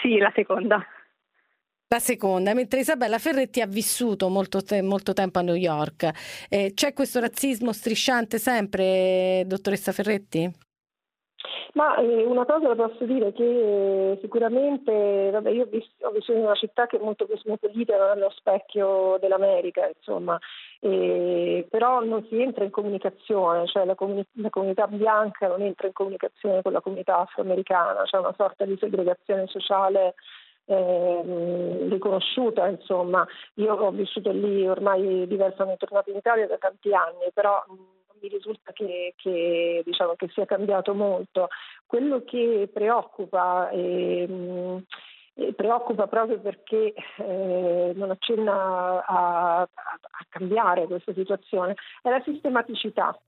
[0.00, 0.82] Sì, la seconda.
[1.92, 6.46] La seconda, mentre Isabella Ferretti ha vissuto molto, te- molto tempo a New York.
[6.48, 10.50] Eh, c'è questo razzismo strisciante sempre, dottoressa Ferretti?
[11.74, 16.38] Ma eh, una cosa la posso dire che eh, sicuramente, vabbè, io ho, ho, vissuto
[16.38, 20.38] in una città che è molto cosmopolita, non è lo specchio dell'America, insomma,
[20.80, 25.88] eh, però non si entra in comunicazione, cioè la, comuni- la, comunità bianca non entra
[25.88, 30.14] in comunicazione con la comunità afroamericana, c'è una sorta di segregazione sociale
[30.64, 33.26] eh, riconosciuta, insomma.
[33.54, 37.78] Io ho vissuto lì ormai diversi anni, tornato in Italia da tanti anni, però non
[38.20, 41.48] mi risulta che, che, diciamo, che sia cambiato molto.
[41.86, 44.84] Quello che preoccupa ehm,
[45.34, 52.20] e preoccupa proprio perché eh, non accenna a, a, a, cambiare questa situazione, è la
[52.22, 53.18] sistematicità,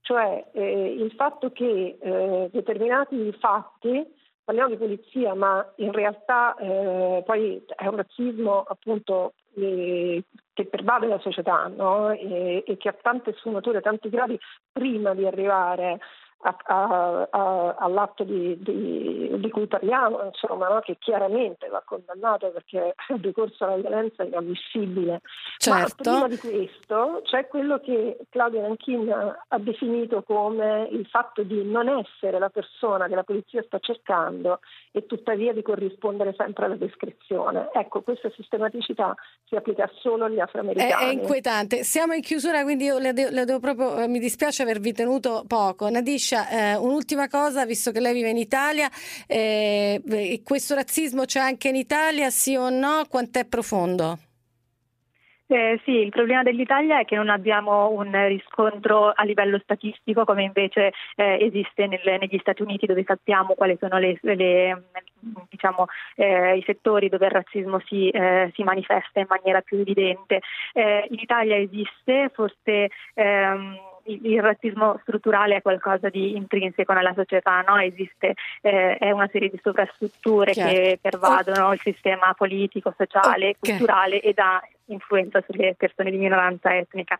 [0.00, 4.18] cioè eh, il fatto che eh, determinati fatti
[4.50, 11.06] parliamo di polizia, ma in realtà eh, poi è un razzismo appunto eh, che pervade
[11.06, 12.10] la società no?
[12.10, 14.36] e, e, che ha tante sfumature, tanti gradi
[14.72, 16.00] prima di arrivare
[16.42, 20.80] a, a, a, all'atto di, di, di, cui parliamo, insomma, no?
[20.80, 25.20] che chiaramente va condannato perché il ricorso alla violenza è inammissibile.
[25.58, 26.10] Certo.
[26.10, 31.62] Ma prima di questo c'è quello che Claudia Ranchin ha definito come il fatto di
[31.62, 34.60] non essere la persona che la polizia sta cercando
[34.92, 37.68] e tuttavia di corrispondere sempre alla descrizione.
[37.74, 39.14] Ecco, questa sistematicità
[39.44, 40.90] si applica solo agli afroamericani.
[40.90, 41.84] È, è inquietante.
[41.84, 45.90] Siamo in chiusura, quindi io le, de- le devo proprio, mi dispiace avervi tenuto poco.
[45.90, 48.88] Nadisha Alicia, eh, un'ultima cosa, visto che lei vive in Italia,
[49.26, 53.04] eh, questo razzismo c'è anche in Italia, sì o no?
[53.08, 54.18] Quant'è profondo?
[55.52, 60.44] Eh, sì, il problema dell'Italia è che non abbiamo un riscontro a livello statistico come
[60.44, 64.84] invece eh, esiste nel, negli Stati Uniti dove sappiamo quali sono le, le,
[65.48, 70.40] diciamo, eh, i settori dove il razzismo si, eh, si, manifesta in maniera più evidente.
[70.72, 73.76] Eh, in Italia esiste, forse ehm,
[74.22, 77.76] il razzismo strutturale è qualcosa di intrinseco nella società, no?
[77.78, 80.70] esiste eh, è una serie di sovrastrutture certo.
[80.72, 81.72] che pervadono oh.
[81.72, 83.76] il sistema politico, sociale, okay.
[83.76, 87.16] culturale ed ha influenza sulle persone di minoranza etnica.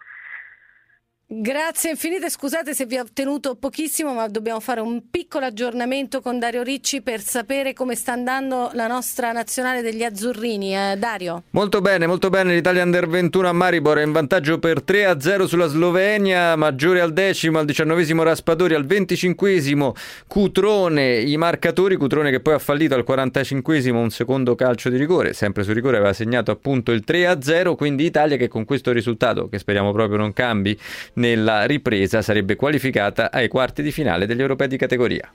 [1.33, 6.41] Grazie infinite, scusate se vi ho tenuto pochissimo, ma dobbiamo fare un piccolo aggiornamento con
[6.41, 10.75] Dario Ricci per sapere come sta andando la nostra nazionale degli azzurrini.
[10.75, 11.45] Eh, Dario?
[11.51, 12.53] Molto bene, molto bene.
[12.53, 17.61] L'Italia Under 21 a Maribor è in vantaggio per 3-0 sulla Slovenia, maggiore al decimo,
[17.61, 19.95] al diciannovesimo Raspadori, al venticinquesimo
[20.27, 21.21] Cutrone.
[21.21, 25.63] I marcatori, Cutrone che poi ha fallito al 45esimo un secondo calcio di rigore, sempre
[25.63, 29.93] su rigore aveva segnato appunto il 3-0, quindi Italia che con questo risultato, che speriamo
[29.93, 30.77] proprio non cambi,
[31.21, 35.31] nella ripresa sarebbe qualificata ai quarti di finale degli europei di categoria.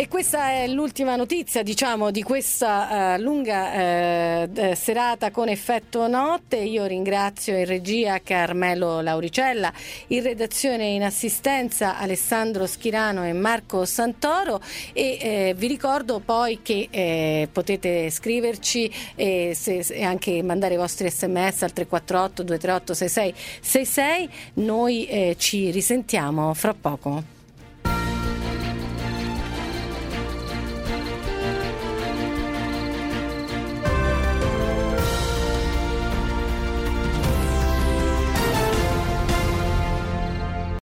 [0.00, 6.54] E questa è l'ultima notizia, diciamo, di questa uh, lunga uh, serata con effetto notte.
[6.54, 9.72] Io ringrazio in regia Carmelo Lauricella,
[10.06, 14.60] in redazione in assistenza Alessandro Schirano e Marco Santoro
[14.92, 20.76] e eh, vi ricordo poi che eh, potete scriverci e, se, e, anche mandare i
[20.76, 24.28] vostri sms al 348 238 6666.
[24.64, 27.37] Noi eh, ci risentiamo fra poco.